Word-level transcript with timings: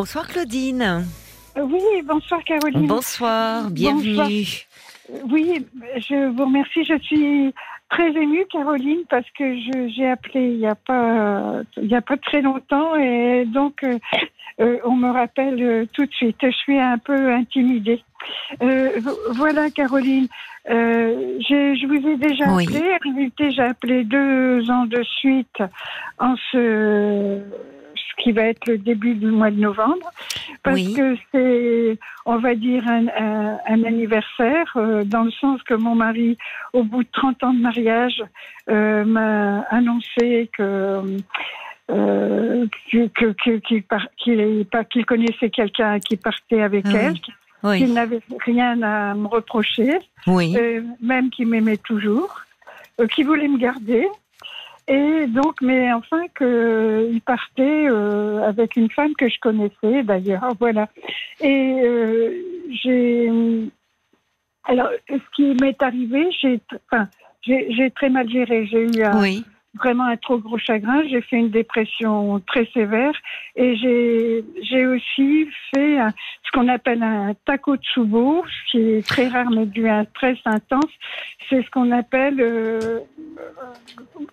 Bonsoir 0.00 0.28
Claudine. 0.28 1.04
Oui, 1.56 1.82
bonsoir 2.06 2.42
Caroline. 2.44 2.86
Bonsoir, 2.86 3.68
bienvenue. 3.70 4.16
Oui, 5.28 5.66
je 5.96 6.30
vous 6.30 6.46
remercie. 6.46 6.84
Je 6.84 6.98
suis 7.00 7.54
très 7.90 8.08
émue, 8.08 8.46
Caroline, 8.50 9.00
parce 9.10 9.26
que 9.38 9.44
j'ai 9.90 10.08
appelé 10.08 10.52
il 10.52 10.56
n'y 10.56 10.66
a 10.66 10.74
pas 10.74 11.60
il 11.76 11.84
y 11.84 11.94
a 11.94 12.00
pas 12.00 12.16
très 12.16 12.40
longtemps 12.40 12.96
et 12.96 13.44
donc 13.44 13.84
euh, 13.84 13.98
euh, 14.62 14.78
on 14.86 14.96
me 14.96 15.10
rappelle 15.10 15.62
euh, 15.62 15.84
tout 15.92 16.06
de 16.06 16.12
suite. 16.12 16.38
Je 16.40 16.50
suis 16.50 16.80
un 16.80 16.96
peu 16.96 17.34
intimidée. 17.34 18.02
voilà, 19.32 19.68
Caroline. 19.68 20.28
je 20.66 21.86
vous 21.86 22.08
ai 22.08 22.16
déjà 22.16 22.44
appelé. 22.46 22.96
Réalité, 23.04 23.50
j'ai 23.50 23.64
appelé 23.64 24.04
deux 24.04 24.70
ans 24.70 24.86
de 24.86 25.02
suite 25.02 25.62
en 26.18 26.36
ce 26.52 27.42
qui 28.18 28.32
va 28.32 28.42
être 28.42 28.66
le 28.66 28.78
début 28.78 29.14
du 29.14 29.26
mois 29.26 29.50
de 29.50 29.60
novembre, 29.60 30.10
parce 30.62 30.82
que 30.82 31.16
c'est, 31.32 31.98
on 32.26 32.38
va 32.38 32.54
dire, 32.54 32.84
un, 32.86 33.84
anniversaire, 33.84 34.72
euh, 34.76 35.04
dans 35.04 35.22
le 35.24 35.30
sens 35.30 35.62
que 35.62 35.74
mon 35.74 35.94
mari, 35.94 36.36
au 36.72 36.82
bout 36.84 37.02
de 37.02 37.08
30 37.12 37.44
ans 37.44 37.52
de 37.52 37.60
mariage, 37.60 38.22
euh, 38.68 39.04
m'a 39.04 39.60
annoncé 39.70 40.50
que 40.56 41.02
euh, 41.90 42.66
qu'il 42.88 43.10
connaissait 45.06 45.50
quelqu'un 45.50 45.98
qui 45.98 46.16
partait 46.16 46.62
avec 46.62 46.84
ah 46.86 47.12
elle, 47.62 47.76
qu'il 47.78 47.92
n'avait 47.92 48.20
rien 48.44 48.80
à 48.82 49.14
me 49.14 49.26
reprocher, 49.26 49.98
même 50.26 51.30
qu'il 51.30 51.48
m'aimait 51.48 51.78
toujours, 51.78 52.42
qu'il 53.12 53.26
voulait 53.26 53.48
me 53.48 53.58
garder. 53.58 54.06
Et 54.88 55.26
donc, 55.26 55.60
mais 55.60 55.92
enfin 55.92 56.22
qu'il 56.36 57.20
partait 57.20 57.86
euh, 57.88 58.42
avec 58.42 58.76
une 58.76 58.90
femme 58.90 59.14
que 59.14 59.28
je 59.28 59.38
connaissais 59.40 60.02
d'ailleurs, 60.02 60.54
voilà. 60.58 60.88
Et 61.40 61.80
euh, 61.84 62.34
j'ai, 62.82 63.30
alors, 64.64 64.90
ce 65.08 65.36
qui 65.36 65.54
m'est 65.62 65.80
arrivé, 65.82 66.28
j'ai, 66.40 66.60
enfin, 66.90 67.08
j'ai 67.42 67.90
très 67.92 68.10
mal 68.10 68.28
géré. 68.28 68.66
J'ai 68.66 68.82
eu 68.82 69.02
un, 69.02 69.20
oui 69.20 69.44
vraiment 69.74 70.04
un 70.04 70.16
trop 70.16 70.38
gros 70.38 70.58
chagrin. 70.58 71.02
J'ai 71.08 71.22
fait 71.22 71.36
une 71.36 71.50
dépression 71.50 72.40
très 72.46 72.68
sévère 72.72 73.12
et 73.56 73.76
j'ai 73.76 74.86
aussi 74.86 75.48
fait 75.74 75.98
ce 76.44 76.50
qu'on 76.52 76.68
appelle 76.68 77.02
un 77.02 77.34
takotsubo, 77.44 78.44
ce 78.44 78.70
qui 78.70 78.78
est 78.78 79.06
très 79.06 79.28
rare 79.28 79.50
mais 79.50 79.66
dû 79.66 79.88
à 79.88 79.98
un 79.98 80.04
stress 80.04 80.38
intense. 80.44 80.90
C'est 81.48 81.62
ce 81.64 81.70
qu'on 81.70 81.90
appelle 81.90 82.40
euh, 82.40 83.00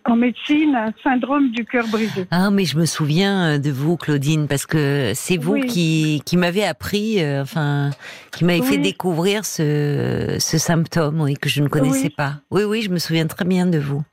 en 0.05 0.15
médecine 0.15 0.75
un 0.75 0.93
syndrome 1.03 1.49
du 1.51 1.65
cœur 1.65 1.87
brisé. 1.87 2.27
Ah 2.31 2.51
mais 2.51 2.65
je 2.65 2.77
me 2.77 2.85
souviens 2.85 3.55
euh, 3.55 3.57
de 3.57 3.71
vous 3.71 3.97
Claudine 3.97 4.47
parce 4.47 4.65
que 4.65 5.13
c'est 5.15 5.37
vous 5.37 5.59
qui 5.61 6.21
qui 6.25 6.37
m'avez 6.37 6.63
appris, 6.65 7.23
euh, 7.23 7.41
enfin 7.41 7.91
qui 8.31 8.45
m'avez 8.45 8.61
fait 8.61 8.77
découvrir 8.77 9.45
ce 9.45 10.37
ce 10.39 10.57
symptôme, 10.57 11.21
oui 11.21 11.35
que 11.35 11.49
je 11.49 11.61
ne 11.61 11.67
connaissais 11.67 12.09
pas. 12.09 12.35
Oui 12.51 12.63
oui, 12.63 12.81
je 12.81 12.89
me 12.89 12.99
souviens 12.99 13.27
très 13.27 13.45
bien 13.45 13.65
de 13.65 13.79
vous. 13.79 14.03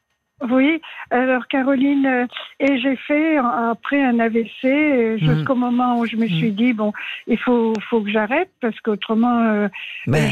Oui, 0.42 0.80
alors 1.10 1.46
Caroline, 1.46 2.06
euh, 2.06 2.26
et 2.58 2.78
j'ai 2.80 2.96
fait 2.96 3.36
après 3.36 4.02
un 4.02 4.18
AVC 4.18 4.64
euh, 4.64 5.16
jusqu'au 5.16 5.54
mhm. 5.54 5.60
moment 5.60 5.98
où 6.00 6.06
je 6.06 6.16
me 6.16 6.26
suis 6.26 6.50
mhm. 6.50 6.56
dit 6.56 6.72
bon, 6.72 6.92
il 7.28 7.38
faut 7.38 7.72
faut 7.88 8.00
que 8.00 8.10
j'arrête 8.10 8.50
parce 8.60 8.78
qu'autrement 8.80 9.42
euh, 9.44 9.68
ben. 10.08 10.28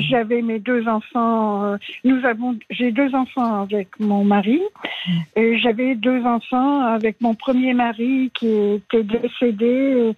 j'avais 0.00 0.40
mes 0.40 0.60
deux 0.60 0.88
enfants. 0.88 1.76
nous 2.04 2.24
avons, 2.24 2.58
j'ai 2.70 2.90
deux 2.90 3.14
enfants 3.14 3.62
avec 3.62 3.88
mon 4.00 4.24
mari 4.24 4.62
mhm. 5.06 5.14
et 5.36 5.58
j'avais 5.58 5.94
deux 5.94 6.24
enfants 6.24 6.80
avec 6.80 7.20
mon 7.20 7.34
premier 7.34 7.74
mari 7.74 8.30
qui 8.34 8.48
était 8.48 9.04
décédé 9.04 10.14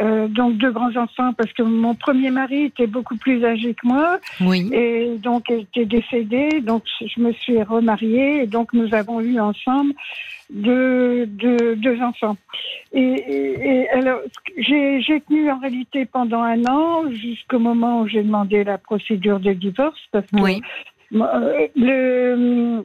euh, 0.00 0.28
donc 0.28 0.56
deux 0.58 0.70
grands 0.70 0.94
enfants 0.96 1.32
parce 1.32 1.52
que 1.52 1.62
mon 1.62 1.94
premier 1.94 2.30
mari 2.30 2.64
était 2.64 2.86
beaucoup 2.86 3.16
plus 3.16 3.44
âgé 3.44 3.74
que 3.74 3.86
moi. 3.86 4.18
Oui. 4.40 4.70
et 4.72 5.16
donc 5.18 5.50
était 5.50 5.86
décédé. 5.86 6.60
Donc 6.60 6.84
je 7.00 7.20
me 7.20 7.32
suis 7.32 7.62
remariée. 7.62 8.42
Et 8.42 8.46
donc 8.46 8.72
nous 8.72 8.94
avons 8.94 9.20
eu 9.20 9.40
ensemble 9.40 9.94
deux, 10.50 11.26
deux, 11.26 11.76
deux 11.76 12.00
enfants. 12.00 12.36
Et, 12.92 13.00
et, 13.00 13.88
alors 13.90 14.20
j'ai, 14.56 15.20
tenu 15.28 15.50
en 15.50 15.58
réalité 15.58 16.06
pendant 16.06 16.42
un 16.42 16.64
an 16.66 17.10
jusqu'au 17.10 17.58
moment 17.58 18.02
où 18.02 18.06
j'ai 18.06 18.22
demandé 18.22 18.62
la 18.62 18.78
procédure 18.78 19.40
de 19.40 19.52
divorce 19.52 20.00
parce 20.12 20.26
que 20.26 20.40
oui. 20.40 20.62
Euh, 21.14 21.66
le 21.74 22.84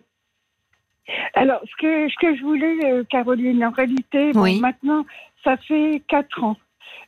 alors, 1.34 1.60
ce 1.66 1.76
que, 1.82 2.10
ce 2.10 2.16
que 2.22 2.36
je 2.36 2.42
voulais, 2.42 2.78
euh, 2.86 3.04
Caroline, 3.10 3.66
en 3.66 3.72
réalité, 3.72 4.32
bon, 4.32 4.58
maintenant, 4.60 5.06
ça 5.44 5.58
fait 5.58 6.02
quatre 6.08 6.42
ans 6.42 6.56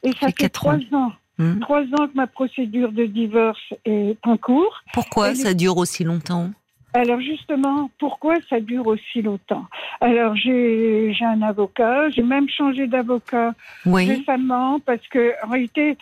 et 0.04 0.12
ça 0.14 0.28
fait 0.38 0.50
trois 0.50 0.80
ans. 0.92 1.12
Hmm. 1.38 1.60
Trois 1.60 1.82
ans 1.82 2.08
que 2.08 2.16
ma 2.16 2.28
procédure 2.28 2.92
de 2.94 3.06
divorce 3.06 3.74
est 3.84 4.18
en 4.26 4.38
cours. 4.38 4.82
Pourquoi 4.94 5.36
ça 5.36 5.54
dure 5.54 5.78
aussi 5.78 6.04
longtemps? 6.06 6.52
Alors 6.94 7.20
justement, 7.20 7.90
pourquoi 8.00 8.36
ça 8.50 8.62
dure 8.62 8.88
aussi 8.88 9.22
longtemps? 9.22 9.66
Alors 10.00 10.34
j'ai 10.38 11.14
un 11.22 11.42
avocat, 11.42 12.10
j'ai 12.10 12.24
même 12.24 12.48
changé 12.48 12.88
d'avocat 12.88 13.54
récemment 13.86 14.80
parce 14.80 15.06
que 15.10 15.34
en 15.46 15.50
réalité, 15.50 15.98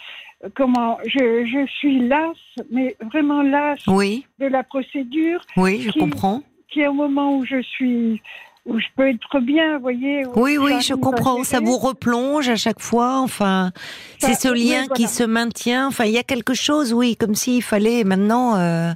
comment 0.53 0.99
je, 1.05 1.45
je 1.45 1.65
suis 1.79 2.07
lasse, 2.07 2.67
mais 2.69 2.95
vraiment 3.11 3.41
lasse 3.41 3.83
de 3.87 4.45
la 4.45 4.61
procédure. 4.61 5.41
Oui, 5.57 5.81
je 5.81 5.91
comprends. 5.97 6.43
Qui 6.69 6.81
est 6.81 6.87
au 6.87 6.93
moment 6.93 7.37
où 7.37 7.43
je 7.43 7.61
suis 7.63 8.21
où 8.65 8.79
je 8.79 8.85
peux 8.95 9.09
être 9.09 9.39
bien, 9.39 9.75
vous 9.75 9.81
voyez. 9.81 10.25
Oui, 10.35 10.57
oui, 10.57 10.81
je 10.81 10.93
comprends. 10.93 11.43
Ça 11.43 11.59
vous 11.59 11.77
replonge 11.77 12.47
à 12.47 12.55
chaque 12.55 12.79
fois. 12.79 13.19
Enfin, 13.19 13.71
c'est 14.19 14.35
ce 14.35 14.47
lien 14.47 14.87
qui 14.95 15.07
se 15.07 15.23
maintient. 15.23 15.87
Enfin, 15.87 16.05
il 16.05 16.11
y 16.11 16.17
a 16.17 16.23
quelque 16.23 16.53
chose, 16.53 16.93
oui, 16.93 17.15
comme 17.17 17.35
s'il 17.35 17.61
fallait 17.61 18.03
maintenant, 18.03 18.57
euh, 18.57 18.91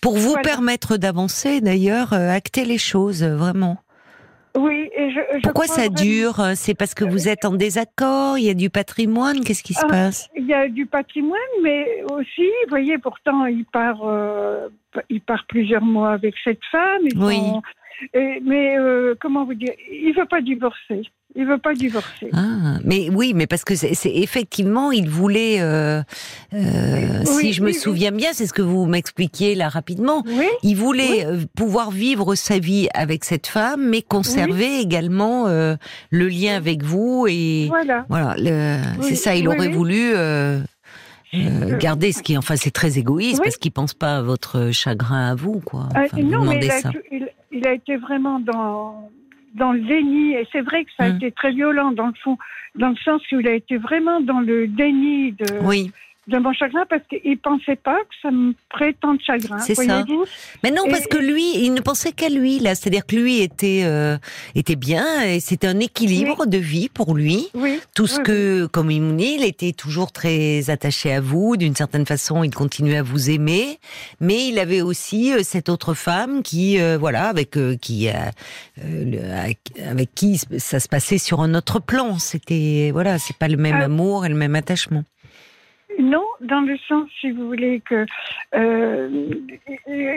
pour 0.00 0.16
vous 0.16 0.34
permettre 0.42 0.96
d'avancer, 0.96 1.60
d'ailleurs, 1.60 2.12
euh, 2.12 2.30
acter 2.30 2.64
les 2.64 2.78
choses, 2.78 3.22
vraiment. 3.22 3.78
Oui, 4.56 4.88
et 4.96 5.10
je, 5.10 5.20
je 5.36 5.42
Pourquoi 5.42 5.66
ça 5.66 5.88
dure 5.88 6.42
C'est 6.54 6.74
parce 6.74 6.94
que 6.94 7.04
vous 7.04 7.28
êtes 7.28 7.44
en 7.44 7.52
désaccord 7.52 8.38
Il 8.38 8.44
y 8.44 8.48
a 8.48 8.54
du 8.54 8.70
patrimoine 8.70 9.44
Qu'est-ce 9.44 9.62
qui 9.62 9.74
se 9.74 9.84
ah, 9.84 9.88
passe? 9.88 10.30
Il 10.34 10.46
y 10.46 10.54
a 10.54 10.66
du 10.66 10.86
patrimoine, 10.86 11.38
mais 11.62 12.02
aussi, 12.10 12.46
vous 12.64 12.70
voyez, 12.70 12.96
pourtant, 12.96 13.44
il 13.44 13.66
part, 13.66 14.00
euh, 14.04 14.68
il 15.10 15.20
part 15.20 15.44
plusieurs 15.46 15.84
mois 15.84 16.12
avec 16.12 16.34
cette 16.42 16.64
femme. 16.72 17.02
Ils 17.04 17.18
oui 17.18 17.38
mais 18.14 18.78
euh, 18.78 19.14
comment 19.20 19.44
vous 19.44 19.54
dire, 19.54 19.72
il 19.90 20.12
veut 20.16 20.26
pas 20.26 20.40
divorcer. 20.40 21.02
Il 21.38 21.44
veut 21.44 21.58
pas 21.58 21.74
divorcer. 21.74 22.30
Ah, 22.32 22.78
mais 22.82 23.10
oui, 23.10 23.32
mais 23.34 23.46
parce 23.46 23.62
que 23.62 23.74
c'est 23.74 23.92
effectivement, 24.14 24.90
il 24.90 25.10
voulait, 25.10 25.60
euh, 25.60 26.00
euh, 26.54 27.24
si 27.24 27.52
je 27.52 27.62
me 27.62 27.72
souviens 27.72 28.10
bien, 28.10 28.30
c'est 28.32 28.46
ce 28.46 28.54
que 28.54 28.62
vous 28.62 28.86
m'expliquiez 28.86 29.54
là 29.54 29.68
rapidement. 29.68 30.24
Il 30.62 30.76
voulait 30.76 31.26
pouvoir 31.54 31.90
vivre 31.90 32.34
sa 32.36 32.58
vie 32.58 32.88
avec 32.94 33.24
cette 33.24 33.46
femme, 33.46 33.86
mais 33.86 34.00
conserver 34.00 34.80
également 34.80 35.46
le 35.46 36.28
lien 36.28 36.56
avec 36.56 36.82
vous 36.82 37.26
et 37.28 37.66
voilà. 37.68 38.06
Voilà, 38.08 38.34
c'est 39.02 39.16
ça. 39.16 39.36
Il 39.36 39.48
aurait 39.48 39.68
voulu. 39.68 40.14
garder 41.78 42.12
ce 42.12 42.22
qui, 42.22 42.38
enfin, 42.38 42.56
c'est 42.56 42.70
très 42.70 42.98
égoïste 42.98 43.42
parce 43.42 43.58
qu'il 43.58 43.72
pense 43.72 43.92
pas 43.92 44.18
à 44.18 44.22
votre 44.22 44.70
chagrin 44.72 45.30
à 45.30 45.34
vous, 45.34 45.60
quoi. 45.60 45.88
non, 46.16 46.44
mais 46.44 46.66
il, 47.10 47.15
il 47.56 47.66
a 47.66 47.72
été 47.72 47.96
vraiment 47.96 48.40
dans, 48.40 49.10
dans 49.54 49.72
le 49.72 49.80
déni. 49.80 50.34
Et 50.34 50.46
c'est 50.52 50.60
vrai 50.60 50.84
que 50.84 50.90
ça 50.96 51.04
a 51.04 51.08
mmh. 51.10 51.16
été 51.16 51.32
très 51.32 51.52
violent 51.52 51.92
dans 51.92 52.06
le 52.06 52.14
fond, 52.22 52.38
dans 52.74 52.90
le 52.90 52.96
sens 52.96 53.22
où 53.32 53.40
il 53.40 53.48
a 53.48 53.54
été 53.54 53.76
vraiment 53.76 54.20
dans 54.20 54.40
le 54.40 54.66
déni 54.68 55.32
de, 55.32 55.46
oui 55.62 55.92
de 56.26 56.38
mon 56.38 56.52
chagrin 56.52 56.84
parce 56.90 57.02
qu'il 57.08 57.38
pensait 57.38 57.76
pas 57.76 57.98
que 57.98 58.14
ça 58.20 58.30
me 58.30 58.54
ferait 58.72 58.94
tant 59.00 59.14
de 59.14 59.22
chagrin. 59.22 59.58
C'est 59.58 59.74
ça. 59.74 60.04
Mais 60.64 60.70
non, 60.70 60.82
parce 60.88 61.06
que 61.06 61.18
lui, 61.18 61.64
il 61.64 61.72
ne 61.72 61.80
pensait 61.80 62.12
qu'à 62.12 62.28
lui 62.28 62.58
là. 62.58 62.74
C'est-à-dire 62.74 63.06
que 63.06 63.14
lui 63.14 63.40
était 63.40 63.82
euh, 63.84 64.18
était 64.54 64.76
bien 64.76 65.22
et 65.22 65.40
c'était 65.40 65.68
un 65.68 65.78
équilibre 65.78 66.46
de 66.46 66.58
vie 66.58 66.88
pour 66.88 67.14
lui. 67.14 67.48
Oui. 67.54 67.80
Tout 67.94 68.06
ce 68.06 68.20
que, 68.20 68.66
comme 68.66 68.90
il 68.90 69.02
me 69.02 69.16
dit, 69.16 69.36
il 69.38 69.44
était 69.44 69.72
toujours 69.72 70.10
très 70.10 70.68
attaché 70.68 71.12
à 71.12 71.20
vous. 71.20 71.56
D'une 71.56 71.76
certaine 71.76 72.06
façon, 72.06 72.42
il 72.42 72.54
continuait 72.54 72.98
à 72.98 73.02
vous 73.02 73.30
aimer, 73.30 73.78
mais 74.20 74.48
il 74.48 74.58
avait 74.58 74.82
aussi 74.82 75.32
euh, 75.32 75.40
cette 75.42 75.68
autre 75.68 75.94
femme 75.94 76.42
qui, 76.42 76.80
euh, 76.80 76.98
voilà, 76.98 77.28
avec 77.28 77.56
qui 77.80 78.08
avec 78.08 80.14
qui 80.14 80.40
ça 80.58 80.80
se 80.80 80.88
passait 80.88 81.18
sur 81.18 81.40
un 81.40 81.54
autre 81.54 81.80
plan. 81.80 82.18
C'était 82.18 82.90
voilà, 82.92 83.18
c'est 83.18 83.36
pas 83.36 83.48
le 83.48 83.56
même 83.56 83.76
amour 83.76 84.26
et 84.26 84.28
le 84.28 84.34
même 84.34 84.56
attachement. 84.56 85.04
Non, 85.98 86.24
dans 86.40 86.60
le 86.60 86.76
sens, 86.88 87.08
si 87.20 87.30
vous 87.30 87.46
voulez, 87.46 87.80
que 87.80 88.06
euh, 88.54 89.30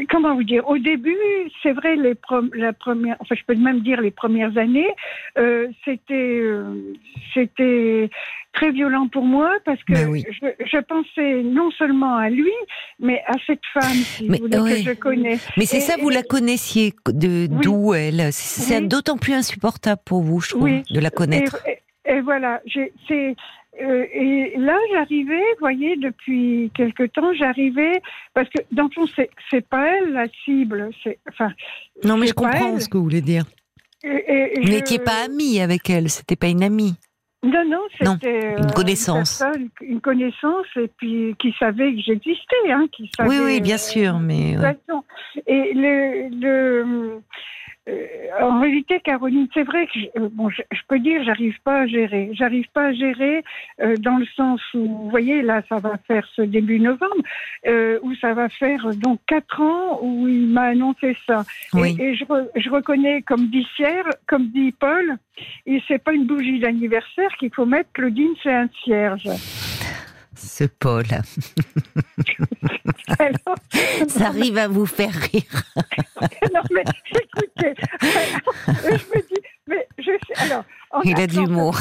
comment 0.09 0.35
vous 0.35 0.43
dire, 0.43 0.67
au 0.67 0.77
début, 0.77 1.15
c'est 1.63 1.71
vrai, 1.73 1.95
les 1.95 2.15
la 2.53 2.73
première, 2.73 3.15
enfin, 3.19 3.35
je 3.35 3.43
peux 3.45 3.55
même 3.55 3.81
dire 3.81 4.01
les 4.01 4.11
premières 4.11 4.57
années, 4.57 4.89
euh, 5.37 5.67
c'était, 5.85 6.13
euh, 6.13 6.95
c'était 7.33 8.09
très 8.53 8.71
violent 8.71 9.07
pour 9.07 9.23
moi 9.23 9.51
parce 9.63 9.81
que 9.83 9.93
ben 9.93 10.23
je, 10.65 10.79
pensais 10.79 11.43
non 11.43 11.71
seulement 11.71 12.17
à 12.17 12.29
lui, 12.29 12.51
mais 12.99 13.21
à 13.27 13.33
cette 13.45 13.61
femme 13.73 13.91
si 13.91 14.27
vous 14.27 14.35
voulez, 14.35 14.83
que 14.83 14.89
je 14.89 14.93
connais. 14.93 15.37
Mais 15.57 15.65
c'est 15.65 15.79
ça, 15.79 15.95
vous 15.99 16.09
la 16.09 16.23
connaissiez 16.23 16.93
de 17.07 17.47
d'où 17.47 17.93
elle? 17.93 18.29
C'est 18.31 18.81
d'autant 18.81 19.17
plus 19.17 19.33
insupportable 19.33 20.01
pour 20.05 20.21
vous, 20.21 20.41
je 20.41 20.49
trouve, 20.49 20.69
de 20.69 20.99
la 20.99 21.09
connaître. 21.09 21.63
Et 22.05 22.21
voilà, 22.21 22.59
c'est 23.07 23.35
euh, 23.81 24.05
et 24.13 24.53
là, 24.57 24.77
j'arrivais, 24.91 25.41
vous 25.53 25.59
voyez, 25.59 25.95
depuis 25.97 26.71
quelque 26.75 27.03
temps, 27.03 27.33
j'arrivais 27.33 28.01
parce 28.33 28.49
que 28.49 28.61
dans 28.71 28.83
le 28.83 28.89
fond, 28.89 29.05
c'est 29.49 29.67
pas 29.67 29.87
elle 29.97 30.13
la 30.13 30.27
cible, 30.45 30.89
enfin. 31.29 31.51
Non, 32.03 32.17
mais 32.17 32.27
je 32.27 32.33
comprends 32.33 32.79
ce 32.79 32.87
que 32.87 32.97
vous 32.97 33.03
voulez 33.03 33.21
dire. 33.21 33.45
vous 34.03 34.69
n'étiez 34.69 34.99
pas 34.99 35.25
amie 35.25 35.61
avec 35.61 35.89
elle, 35.89 36.09
c'était 36.09 36.35
pas 36.35 36.47
une 36.47 36.63
amie. 36.63 36.95
Non, 37.41 37.63
non, 37.65 37.79
c'était 37.97 38.55
une 38.57 38.71
connaissance. 38.71 39.41
Une, 39.79 40.01
connaissance 40.01 40.65
et 40.75 40.89
puis 40.97 41.35
qui 41.39 41.55
savait 41.57 41.93
que 41.93 42.01
j'existais, 42.01 42.69
hein, 42.69 42.85
qui 42.91 43.09
savait. 43.15 43.29
Oui, 43.29 43.37
oui, 43.41 43.61
bien 43.61 43.77
sûr, 43.77 44.19
mais. 44.19 44.55
Et 45.47 45.73
le, 45.73 46.29
le 46.37 46.83
euh, 46.83 47.19
en 48.41 48.59
réalité, 48.59 48.99
Caroline, 49.03 49.47
c'est 49.53 49.63
vrai 49.63 49.87
que 49.87 49.99
je, 49.99 50.21
euh, 50.21 50.29
bon, 50.31 50.49
je, 50.49 50.61
peux 50.87 50.99
dire, 50.99 51.23
j'arrive 51.23 51.55
pas 51.63 51.81
à 51.81 51.87
gérer. 51.87 52.29
J'arrive 52.33 52.67
pas 52.73 52.87
à 52.87 52.93
gérer 52.93 53.43
euh, 53.81 53.95
dans 53.97 54.17
le 54.17 54.25
sens 54.35 54.61
où, 54.73 54.85
vous 54.85 55.09
voyez, 55.09 55.41
là, 55.41 55.61
ça 55.69 55.77
va 55.77 55.97
faire 56.07 56.27
ce 56.35 56.41
début 56.41 56.79
novembre, 56.79 57.23
où 58.03 58.15
ça 58.15 58.33
va 58.33 58.49
faire 58.49 58.93
donc 58.95 59.19
quatre 59.27 59.61
ans 59.61 59.99
où 60.01 60.27
il 60.27 60.47
m'a 60.47 60.67
annoncé 60.67 61.15
ça. 61.25 61.43
Et, 61.75 62.15
je, 62.15 62.25
je, 62.55 62.69
reconnais, 62.69 63.21
comme 63.23 63.47
dit 63.47 63.67
Sierre, 63.75 64.09
comme 64.27 64.49
dit 64.49 64.71
Paul, 64.71 65.17
et 65.65 65.81
c'est 65.87 66.03
pas 66.03 66.13
une 66.13 66.25
bougie 66.25 66.59
d'anniversaire 66.59 67.29
qu'il 67.39 67.53
faut 67.53 67.65
mettre. 67.65 67.91
Claudine, 67.93 68.33
c'est 68.43 68.53
un 68.53 68.69
cierge 68.83 69.29
ce 70.39 70.63
Paul. 70.65 71.05
Ça 74.07 74.27
arrive 74.27 74.57
à 74.57 74.67
vous 74.67 74.85
faire 74.85 75.13
rire. 75.13 75.63
non, 76.53 76.61
mais 76.71 76.83
écoutez, 77.11 77.73
je 78.01 78.91
me 78.91 79.27
dis, 79.27 79.41
mais 79.67 79.87
je 79.97 80.11
sais, 80.27 80.51
alors, 80.51 80.63
il 81.03 81.19
a 81.19 81.27
de 81.27 81.33
l'humour. 81.33 81.77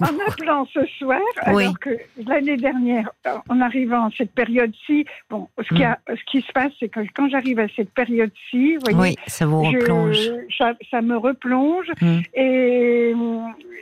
En 0.00 0.18
appelant 0.28 0.66
ce 0.72 0.86
soir, 0.98 1.20
alors 1.42 1.78
que 1.78 1.90
l'année 2.26 2.56
dernière, 2.56 3.10
en 3.48 3.60
arrivant 3.60 4.06
à 4.06 4.10
cette 4.16 4.32
période-ci, 4.32 5.04
bon, 5.28 5.48
ce, 5.58 5.74
qui, 5.74 5.82
a, 5.82 5.98
ce 6.08 6.24
qui 6.30 6.42
se 6.42 6.52
passe, 6.52 6.72
c'est 6.78 6.88
que 6.88 7.00
quand 7.14 7.28
j'arrive 7.28 7.58
à 7.58 7.66
cette 7.74 7.90
période-ci, 7.90 8.76
vous 8.76 8.92
voyez, 8.92 9.16
oui, 9.16 9.16
ça 9.26 9.46
vous 9.46 9.62
replonge. 9.62 10.30
ça, 10.56 11.02
me 11.02 11.16
replonge. 11.16 11.88
Mm. 12.00 12.20
Et, 12.34 13.14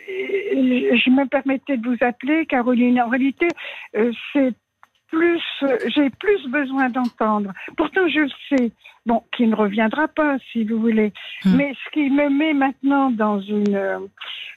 je 0.08 1.10
me 1.10 1.26
permettais 1.26 1.76
de 1.76 1.88
vous 1.88 1.96
appeler, 2.00 2.46
Caroline. 2.46 3.00
En 3.00 3.08
réalité, 3.08 3.48
euh, 3.96 4.12
c'est 4.32 4.54
plus, 5.12 5.42
j'ai 5.94 6.10
plus 6.10 6.48
besoin 6.48 6.88
d'entendre. 6.88 7.52
Pourtant, 7.76 8.08
je 8.08 8.20
le 8.20 8.30
sais 8.48 8.72
bon, 9.06 9.22
qui 9.36 9.46
ne 9.46 9.54
reviendra 9.54 10.08
pas, 10.08 10.38
si 10.50 10.64
vous 10.64 10.80
voulez. 10.80 11.12
Hmm. 11.44 11.56
Mais 11.56 11.74
ce 11.84 11.90
qui 11.92 12.10
me 12.10 12.28
met 12.28 12.54
maintenant 12.54 13.10
dans 13.10 13.40
une, 13.40 13.74
euh, 13.74 13.98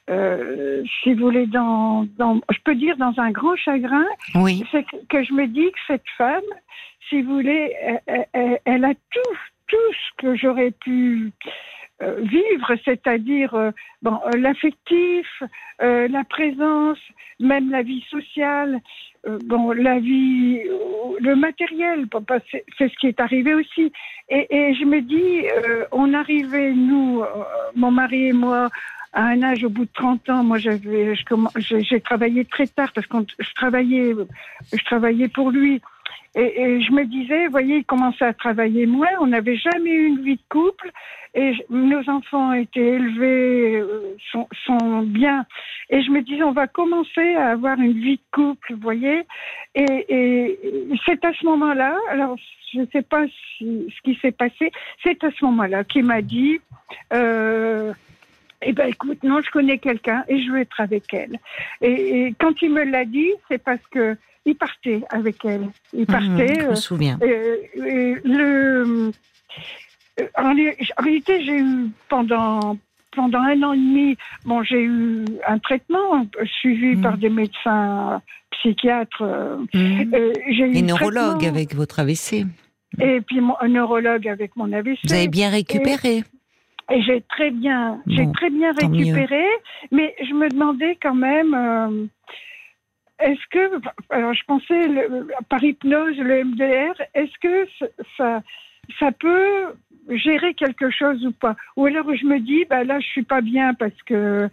euh, 0.09 0.83
si 1.03 1.13
vous 1.13 1.25
voulez, 1.25 1.47
dans, 1.47 2.07
dans, 2.17 2.39
je 2.51 2.59
peux 2.63 2.75
dire 2.75 2.97
dans 2.97 3.13
un 3.17 3.31
grand 3.31 3.55
chagrin, 3.55 4.05
oui. 4.35 4.63
c'est 4.71 4.85
que, 5.09 5.23
je 5.23 5.33
me 5.33 5.47
dis 5.47 5.71
que 5.71 5.79
cette 5.87 6.09
femme, 6.17 6.41
si 7.09 7.21
vous 7.21 7.33
voulez, 7.33 7.75
elle, 8.65 8.85
a 8.85 8.93
tout, 8.93 9.37
tout 9.67 9.93
ce 9.93 10.21
que 10.21 10.35
j'aurais 10.35 10.71
pu 10.71 11.31
euh, 11.33 11.49
vivre, 12.01 12.75
c'est-à-dire 12.83 13.71
bon, 14.01 14.19
l'affectif, 14.37 15.43
la 15.79 16.23
présence, 16.23 16.99
même 17.39 17.71
la 17.71 17.81
vie 17.81 18.03
sociale, 18.09 18.81
euh, 19.27 19.39
bon, 19.45 19.71
la 19.71 19.99
vie, 19.99 20.61
le 21.19 21.35
matériel, 21.35 22.05
c'est 22.77 22.89
ce 22.89 22.95
qui 22.99 23.07
est 23.07 23.19
arrivé 23.19 23.53
aussi. 23.53 23.91
Et, 24.29 24.73
je 24.73 24.85
me 24.85 25.01
dis, 25.01 25.47
euh, 25.47 25.85
on 25.91 26.13
arrivait, 26.13 26.71
nous, 26.73 27.21
euh, 27.21 27.27
mon 27.75 27.91
mari 27.91 28.27
et 28.27 28.33
moi, 28.33 28.69
à 29.13 29.23
un 29.23 29.41
âge 29.41 29.63
au 29.63 29.69
bout 29.69 29.85
de 29.85 29.93
30 29.93 30.29
ans, 30.29 30.43
moi 30.43 30.57
j'avais, 30.57 31.13
j'ai 31.79 32.01
travaillé 32.01 32.43
très 32.45 32.67
tard 32.67 32.91
parce 32.93 33.07
que 33.07 33.17
je 33.39 33.53
travaillais, 33.53 34.13
je 34.73 34.83
travaillais 34.83 35.29
pour 35.29 35.51
lui. 35.51 35.81
Et, 36.35 36.81
je 36.81 36.91
me 36.91 37.05
disais, 37.05 37.45
vous 37.45 37.51
voyez, 37.51 37.77
il 37.77 37.85
commençait 37.85 38.25
à 38.25 38.33
travailler 38.33 38.85
moins, 38.85 39.07
on 39.21 39.27
n'avait 39.27 39.55
jamais 39.55 39.91
eu 39.91 40.07
une 40.07 40.21
vie 40.21 40.35
de 40.35 40.41
couple, 40.49 40.91
et 41.33 41.53
nos 41.69 42.09
enfants 42.09 42.53
étaient 42.53 42.95
élevés, 42.95 43.77
euh, 43.79 44.15
sont, 44.31 44.47
sont, 44.65 45.01
bien. 45.03 45.45
Et 45.89 46.01
je 46.01 46.11
me 46.11 46.21
disais, 46.21 46.43
on 46.43 46.51
va 46.51 46.67
commencer 46.67 47.35
à 47.35 47.51
avoir 47.51 47.79
une 47.79 47.99
vie 47.99 48.17
de 48.17 48.21
couple, 48.31 48.73
vous 48.73 48.81
voyez. 48.81 49.23
Et, 49.75 50.05
et 50.09 50.59
c'est 51.05 51.23
à 51.23 51.33
ce 51.33 51.45
moment-là, 51.45 51.97
alors 52.09 52.37
je 52.73 52.81
ne 52.81 52.85
sais 52.91 53.01
pas 53.01 53.25
ce 53.59 54.01
qui 54.03 54.17
s'est 54.21 54.31
passé, 54.31 54.71
c'est 55.03 55.23
à 55.23 55.31
ce 55.31 55.45
moment-là 55.45 55.83
qu'il 55.83 56.05
m'a 56.05 56.21
dit, 56.21 56.59
euh, 57.13 57.93
eh 58.61 58.73
ben 58.73 58.87
écoute, 58.89 59.23
non, 59.23 59.41
je 59.41 59.51
connais 59.51 59.77
quelqu'un 59.77 60.23
et 60.27 60.41
je 60.41 60.51
veux 60.51 60.59
être 60.59 60.79
avec 60.79 61.13
elle. 61.13 61.39
Et, 61.81 62.25
et 62.25 62.35
quand 62.39 62.61
il 62.61 62.71
me 62.71 62.83
l'a 62.83 63.05
dit, 63.05 63.31
c'est 63.49 63.63
parce 63.63 63.85
que 63.91 64.17
il 64.45 64.55
partait 64.55 65.01
avec 65.09 65.43
elle. 65.43 65.69
Il 65.93 66.01
mhm, 66.01 66.05
partait. 66.05 66.55
je 66.55 66.65
me 66.65 66.71
euh, 66.71 66.75
souviens. 66.75 67.19
Euh, 67.21 67.57
le, 68.23 69.11
euh, 70.19 70.27
en, 70.37 70.53
réalité, 71.03 71.43
j'ai 71.43 71.59
eu 71.59 71.89
pendant 72.09 72.77
pendant 73.15 73.39
un 73.39 73.63
an 73.63 73.71
et 73.71 73.77
demi, 73.77 74.17
bon, 74.43 74.61
j'ai 74.61 74.83
eu 74.83 75.23
un 75.47 75.57
traitement 75.59 76.27
suivi 76.59 76.97
mhm. 76.97 77.01
par 77.01 77.17
des 77.17 77.29
médecins 77.29 78.21
psychiatres. 78.51 79.23
Mmh. 79.73 80.13
et 80.43 80.81
neurologue 80.81 81.45
avec 81.45 81.73
votre 81.75 81.99
AVC. 81.99 82.45
Et 82.99 83.21
puis 83.21 83.39
un 83.61 83.67
neurologue 83.69 84.27
avec 84.27 84.55
mon 84.57 84.71
AVC. 84.71 84.99
Vous 85.05 85.13
avez 85.13 85.29
bien 85.29 85.49
récupéré. 85.49 86.23
Et, 86.91 87.01
j'ai 87.03 87.21
très 87.21 87.51
bien, 87.51 88.01
j'ai 88.05 88.29
très 88.33 88.49
bien 88.49 88.73
récupéré, 88.73 89.43
mais 89.91 90.13
je 90.21 90.33
me 90.33 90.49
demandais 90.49 90.97
quand 91.01 91.15
même. 91.15 92.09
Est-ce 93.19 93.47
que, 93.49 93.81
alors 94.09 94.33
je 94.33 94.43
pensais 94.45 94.81
par 95.49 95.63
hypnose, 95.63 96.17
le 96.17 96.43
MDR, 96.43 97.01
est-ce 97.13 97.39
que 97.41 97.67
ça, 98.17 98.41
ça 98.99 99.11
peut 99.11 99.73
gérer 100.09 100.53
quelque 100.53 100.91
chose 100.91 101.25
ou 101.25 101.31
pas? 101.31 101.55
Ou 101.77 101.85
alors 101.85 102.13
je 102.13 102.25
me 102.25 102.39
dis, 102.39 102.65
bah 102.69 102.83
là 102.83 102.99
je 102.99 103.07
suis 103.07 103.23
pas 103.23 103.41
bien 103.41 103.73
parce 103.73 103.99
que 104.05 104.49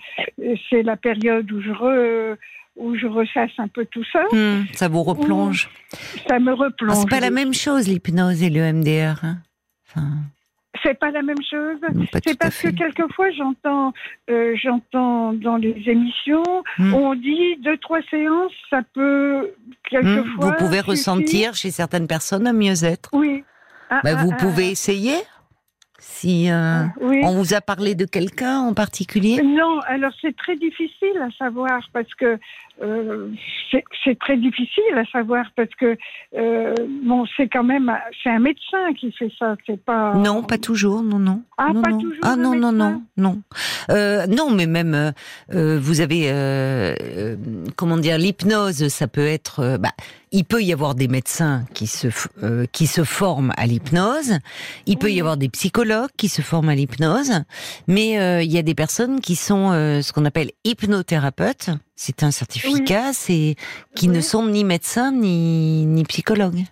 c'est 0.71 0.83
la 0.83 0.97
période 0.97 1.51
où 1.51 1.61
je 1.61 2.37
où 2.77 2.97
je 2.97 3.07
ressasse 3.07 3.51
un 3.59 3.69
peu 3.69 3.85
tout 3.87 4.05
ça. 4.13 4.25
Hmm, 4.33 4.65
ça 4.73 4.89
vous 4.89 5.03
replonge. 5.03 5.69
Ça 6.29 6.39
me 6.39 6.53
replonge. 6.53 6.97
c'est 6.97 7.11
pas 7.11 7.21
la 7.21 7.31
même 7.31 7.53
chose 7.53 7.89
l'hypnose 7.89 8.43
et 8.43 8.51
le 8.51 8.73
MDR. 8.73 9.25
Hein 9.25 9.39
enfin... 9.89 10.09
C'est 10.83 10.99
pas 10.99 11.11
la 11.11 11.23
même 11.23 11.43
chose. 11.49 11.79
C'est 12.25 12.39
parce 12.39 12.61
que 12.61 12.69
quelquefois 12.69 13.31
j'entends, 13.31 13.93
euh, 14.31 14.55
j'entends 14.57 15.33
dans 15.33 15.57
les 15.57 15.83
émissions, 15.87 16.65
hmm. 16.79 16.95
on 16.95 17.15
dit 17.15 17.57
deux 17.61 17.77
trois 17.79 18.01
séances, 18.11 18.53
ça 18.71 18.81
peut 18.95 19.53
quelquefois. 19.89 20.51
Vous 20.51 20.53
pouvez 20.59 20.81
ressentir 20.81 21.55
chez 21.55 21.71
certaines 21.71 22.07
personnes 22.07 22.47
un 22.47 22.53
mieux-être. 22.53 23.11
Oui. 23.13 23.45
Ah, 23.91 24.01
bah, 24.03 24.15
vous 24.17 24.31
ah, 24.33 24.37
pouvez 24.37 24.69
ah. 24.69 24.73
essayer. 24.73 25.15
Si 25.99 26.51
euh, 26.51 26.83
on 27.01 27.31
vous 27.37 27.55
a 27.55 27.61
parlé 27.61 27.95
de 27.95 28.05
quelqu'un 28.05 28.59
en 28.59 28.75
particulier? 28.75 29.41
Non, 29.41 29.79
alors 29.87 30.11
c'est 30.21 30.35
très 30.37 30.57
difficile 30.57 31.17
à 31.21 31.31
savoir 31.39 31.81
parce 31.93 32.13
que 32.15 32.41
euh, 32.81 33.29
c'est 34.05 34.19
très 34.19 34.37
difficile 34.37 34.97
à 34.97 35.05
savoir 35.13 35.45
parce 35.57 35.69
que 35.79 35.97
euh, 36.37 36.75
bon, 37.05 37.25
c'est 37.37 37.49
quand 37.49 37.63
même 37.63 37.93
c'est 38.23 38.31
un 38.31 38.39
médecin 38.39 38.93
qui 38.99 39.13
fait 39.13 39.31
ça, 39.39 39.57
c'est 39.67 39.83
pas. 39.83 40.15
Non, 40.15 40.43
pas 40.43 40.59
toujours, 40.59 41.03
non, 41.03 41.19
non. 41.19 41.43
Ah, 41.59 41.73
non, 41.73 41.83
pas 41.83 41.91
non. 41.91 41.99
toujours. 41.99 42.19
Ah 42.23 42.37
non, 42.37 42.55
non, 42.55 42.73
non, 42.73 43.03
non, 43.17 43.43
euh, 43.91 44.27
non, 44.27 44.51
mais 44.51 44.67
même 44.67 45.13
vous 45.51 46.01
avez 46.01 46.23
comment 47.77 47.99
dire 47.99 48.19
l'hypnose, 48.19 48.89
ça 48.89 49.07
peut 49.07 49.27
être. 49.27 49.79
bah, 49.79 49.93
il 50.35 50.45
peut 50.45 50.63
y 50.63 50.73
avoir 50.73 50.95
des 50.95 51.09
médecins 51.09 51.65
qui 51.75 51.87
se 51.87 52.09
qui 52.73 52.87
se 52.87 53.05
forment 53.05 53.53
à 53.57 53.67
l'hypnose. 53.67 54.39
Il 54.87 54.97
peut 54.97 55.13
y 55.13 55.21
avoir 55.21 55.37
des 55.37 55.51
psychologues 55.51 56.11
qui 56.17 56.29
se 56.29 56.41
forment 56.41 56.71
à 56.71 56.75
l'hypnose, 56.75 57.33
mais 57.87 58.43
il 58.45 58.51
y 58.51 58.59
a 58.59 58.63
des 58.63 58.75
personnes 58.75 59.21
qui 59.21 59.37
sont 59.37 59.71
ce 59.73 60.13
qu'on 60.13 60.25
appelle 60.25 60.51
hypnothérapeutes. 60.65 61.71
C'est 62.05 62.25
un 62.25 62.33
certificat, 62.33 63.13
c'est 63.13 63.55
qui 63.95 64.09
ne 64.09 64.21
sont 64.21 64.45
ni 64.49 64.65
médecins 64.65 65.13
ni, 65.13 65.87
ni 65.87 66.03
psychologues. 66.03 66.65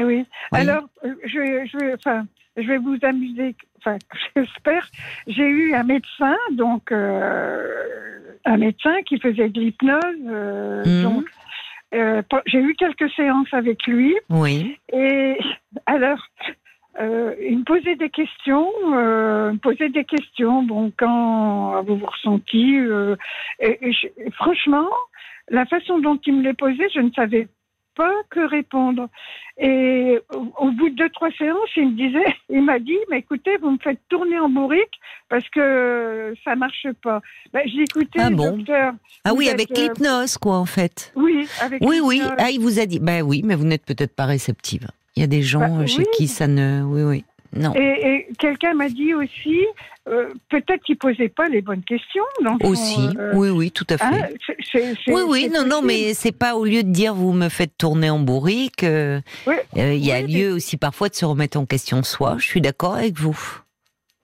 Oui. 0.00 0.24
Alors, 0.52 0.84
euh, 1.04 1.14
je, 1.22 1.68
je, 1.70 1.94
enfin, 1.94 2.24
je 2.56 2.66
vais 2.66 2.78
vous 2.78 2.96
amuser. 3.02 3.56
Enfin, 3.76 3.98
j'espère. 4.34 4.88
J'ai 5.26 5.46
eu 5.46 5.74
un 5.74 5.82
médecin, 5.82 6.34
donc 6.52 6.92
euh, 6.92 8.38
un 8.46 8.56
médecin 8.56 8.94
qui 9.06 9.20
faisait 9.20 9.50
de 9.50 9.60
l'hypnose. 9.60 10.02
Euh, 10.28 10.82
mhm. 10.86 11.02
Donc, 11.02 11.26
j'ai 12.46 12.60
eu 12.60 12.74
quelques 12.74 13.10
séances 13.10 13.52
avec 13.52 13.86
lui. 13.86 14.16
Oui. 14.30 14.78
Et 14.94 15.36
alors, 15.84 16.26
euh, 17.00 17.34
il 17.40 17.58
me 17.58 17.64
posait 17.64 17.96
des 17.96 18.10
questions, 18.10 18.70
euh, 18.92 19.52
me 19.52 19.58
posait 19.58 19.88
des 19.88 20.04
questions. 20.04 20.62
Bon, 20.62 20.92
quand 20.96 21.82
vous 21.82 21.96
vous 21.96 22.06
ressentiez, 22.06 22.78
euh, 22.78 23.16
et, 23.58 23.90
franchement, 24.32 24.88
la 25.48 25.66
façon 25.66 25.98
dont 25.98 26.18
il 26.24 26.36
me 26.36 26.42
les 26.42 26.54
posait, 26.54 26.88
je 26.94 27.00
ne 27.00 27.10
savais 27.10 27.48
pas 27.96 28.12
que 28.30 28.40
répondre. 28.40 29.08
Et 29.58 30.18
au, 30.32 30.70
bout 30.72 30.90
de 30.90 30.96
deux, 30.96 31.10
trois 31.10 31.30
séances, 31.32 31.70
il 31.76 31.90
me 31.90 31.96
disait, 31.96 32.36
il 32.48 32.62
m'a 32.62 32.78
dit, 32.78 32.98
mais 33.10 33.18
écoutez, 33.18 33.56
vous 33.58 33.70
me 33.70 33.78
faites 33.78 34.00
tourner 34.08 34.38
en 34.38 34.48
bourrique 34.48 35.00
parce 35.28 35.48
que 35.50 36.34
ça 36.44 36.56
marche 36.56 36.86
pas. 37.02 37.20
Ben, 37.52 37.62
j'ai 37.66 37.82
écouté 37.82 38.18
ah 38.20 38.30
bon? 38.30 38.56
docteur. 38.56 38.94
Ah 39.24 39.32
oui, 39.34 39.48
avec 39.48 39.70
euh, 39.72 39.82
l'hypnose, 39.82 40.38
quoi, 40.38 40.56
en 40.56 40.66
fait. 40.66 41.12
Oui, 41.16 41.46
avec 41.60 41.82
Oui, 41.84 42.00
oui. 42.02 42.22
Ah, 42.38 42.50
il 42.50 42.60
vous 42.60 42.78
a 42.78 42.86
dit, 42.86 42.98
ben 42.98 43.22
oui, 43.22 43.42
mais 43.44 43.54
vous 43.54 43.64
n'êtes 43.64 43.84
peut-être 43.84 44.14
pas 44.14 44.26
réceptive. 44.26 44.86
Il 45.16 45.20
y 45.20 45.24
a 45.24 45.28
des 45.28 45.42
gens 45.42 45.78
bah, 45.78 45.86
chez 45.86 46.04
qui 46.16 46.28
ça 46.28 46.46
ne, 46.48 46.82
oui, 46.82 47.02
oui. 47.02 47.24
Non. 47.56 47.72
Et, 47.76 48.26
quelqu'un 48.38 48.74
m'a 48.74 48.88
dit 48.88 49.14
aussi, 49.14 49.60
euh, 50.08 50.30
peut-être 50.48 50.82
qu'il 50.82 50.96
posait 50.96 51.28
pas 51.28 51.48
les 51.48 51.62
bonnes 51.62 51.84
questions. 51.84 52.24
aussi, 52.62 53.08
euh, 53.16 53.32
oui, 53.34 53.50
oui, 53.50 53.70
tout 53.70 53.86
à 53.90 53.96
fait. 53.96 54.04
Hein, 54.04 54.28
oui, 55.06 55.22
oui, 55.28 55.50
non, 55.52 55.64
non, 55.64 55.80
mais 55.80 56.14
c'est 56.14 56.36
pas 56.36 56.56
au 56.56 56.64
lieu 56.64 56.82
de 56.82 56.90
dire 56.90 57.14
vous 57.14 57.32
me 57.32 57.48
faites 57.48 57.76
tourner 57.78 58.10
en 58.10 58.18
bourrique. 58.18 58.82
Euh, 58.82 59.20
il 59.76 60.04
y 60.04 60.10
a 60.10 60.20
lieu 60.20 60.52
aussi 60.52 60.76
parfois 60.76 61.08
de 61.08 61.14
se 61.14 61.24
remettre 61.24 61.58
en 61.58 61.64
question 61.64 62.02
soi. 62.02 62.36
Je 62.38 62.44
suis 62.44 62.60
d'accord 62.60 62.96
avec 62.96 63.18
vous. 63.18 63.38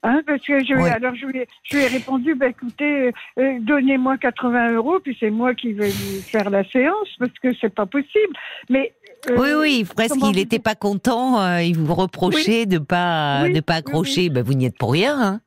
Hein, 0.03 0.23
parce 0.27 0.41
que 0.47 0.65
je, 0.65 0.73
alors 0.73 1.15
je 1.15 1.27
lui, 1.27 1.41
ai, 1.41 1.87
répondu, 1.87 2.35
bah, 2.35 2.49
écoutez, 2.49 3.13
donnez-moi 3.37 4.17
80 4.17 4.73
euros, 4.73 4.99
puis 4.99 5.17
c'est 5.21 5.31
moi 5.31 5.55
qui 5.55 5.75
vais 5.75 5.91
faire 5.91 6.49
la 6.49 6.65
séance, 6.65 7.09
parce 7.19 7.39
que 7.43 7.49
c'est 7.61 7.75
pas 7.75 7.85
possible. 7.85 8.35
Mais 8.71 8.95
euh, 9.00 9.00
oui, 9.29 9.49
oui, 9.59 9.85
presque. 9.85 10.17
Il 10.23 10.37
n'était 10.37 10.59
pas 10.59 10.75
content. 10.75 11.41
Euh, 11.41 11.63
il 11.63 11.77
vous 11.77 11.95
reprochait 11.95 12.67
de 12.67 12.79
pas 12.79 13.49
de 13.49 13.61
pas 13.61 13.75
accrocher. 13.75 14.29
Ben, 14.29 14.43
vous 14.43 14.55
n'y 14.55 14.67
êtes 14.67 14.79
pour 14.79 14.93
rien. 14.93 15.21
Hein. 15.21 15.41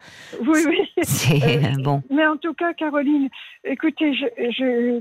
Oui, 0.45 0.59
oui. 0.67 0.79
C'est 1.01 1.43
euh, 1.43 1.83
bon. 1.83 2.03
Mais 2.09 2.25
en 2.25 2.37
tout 2.37 2.53
cas, 2.53 2.73
Caroline, 2.73 3.29
écoutez, 3.63 4.13
je, 4.13 4.25
je, 4.51 4.99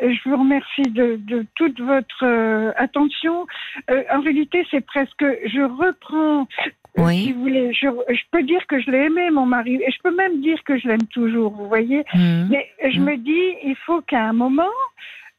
je 0.00 0.28
vous 0.28 0.36
remercie 0.36 0.90
de, 0.90 1.16
de 1.16 1.46
toute 1.54 1.80
votre 1.80 2.72
attention. 2.76 3.46
en 3.88 4.20
réalité, 4.20 4.66
c'est 4.70 4.84
presque. 4.84 5.20
Je 5.22 5.60
reprends. 5.62 6.46
Oui. 6.96 7.26
Si 7.26 7.32
vous 7.32 7.40
voulez, 7.42 7.72
je, 7.72 7.86
je, 8.08 8.22
peux 8.32 8.42
dire 8.42 8.66
que 8.66 8.80
je 8.80 8.90
l'ai 8.90 9.04
aimé, 9.04 9.30
mon 9.30 9.46
mari, 9.46 9.76
et 9.76 9.90
je 9.90 9.98
peux 10.02 10.14
même 10.14 10.40
dire 10.40 10.58
que 10.64 10.78
je 10.78 10.88
l'aime 10.88 11.06
toujours, 11.12 11.52
vous 11.52 11.68
voyez. 11.68 12.04
Mmh. 12.14 12.48
Mais 12.50 12.66
je 12.90 12.98
mmh. 12.98 13.04
me 13.04 13.16
dis, 13.16 13.56
il 13.64 13.76
faut 13.86 14.00
qu'à 14.00 14.24
un 14.24 14.32
moment, 14.32 14.64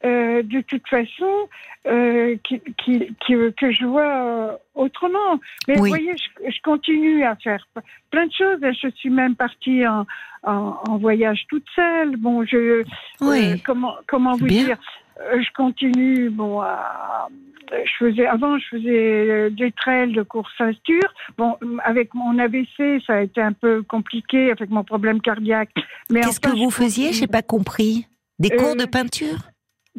euh, 0.04 0.42
de 0.42 0.60
toute 0.62 0.86
façon, 0.88 1.48
euh, 1.86 2.36
qui, 2.44 2.60
qui, 2.82 3.14
que 3.18 3.72
je 3.72 3.84
vois 3.84 4.02
euh, 4.02 4.56
autrement. 4.74 5.40
Mais 5.68 5.76
vous 5.76 5.86
voyez, 5.86 6.14
je, 6.16 6.50
je, 6.50 6.62
continue 6.62 7.24
à 7.24 7.36
faire 7.36 7.66
plein 8.10 8.26
de 8.26 8.32
choses. 8.32 8.58
Je 8.62 8.88
suis 8.96 9.10
même 9.10 9.34
partie 9.34 9.86
en, 9.86 10.06
en, 10.42 10.98
voyage 10.98 11.44
toute 11.48 11.64
seule. 11.74 12.16
Bon, 12.16 12.44
je 12.44 12.84
euh, 13.22 13.56
comment 13.64 13.94
comment 14.06 14.36
vous 14.36 14.46
dire 14.46 14.78
Je 15.18 15.52
continue. 15.54 16.30
Bon, 16.30 16.60
à, 16.60 17.28
je 17.72 18.06
faisais 18.06 18.26
avant, 18.26 18.58
je 18.58 18.66
faisais 18.68 19.50
des 19.50 19.72
trails 19.72 20.12
de 20.12 20.22
course 20.22 20.52
ceinture. 20.58 21.14
Bon, 21.38 21.56
avec 21.84 22.14
mon 22.14 22.38
AVC, 22.38 23.02
ça 23.06 23.14
a 23.14 23.20
été 23.22 23.40
un 23.40 23.52
peu 23.52 23.82
compliqué 23.82 24.50
avec 24.50 24.70
mon 24.70 24.84
problème 24.84 25.20
cardiaque. 25.20 25.70
Mais 26.10 26.20
qu'est-ce 26.20 26.40
que 26.40 26.56
vous 26.56 26.70
faisiez? 26.70 27.12
J'ai 27.12 27.26
pas 27.26 27.42
compris. 27.42 28.06
Des 28.38 28.50
cours 28.50 28.76
de 28.76 28.86
peinture? 28.86 29.38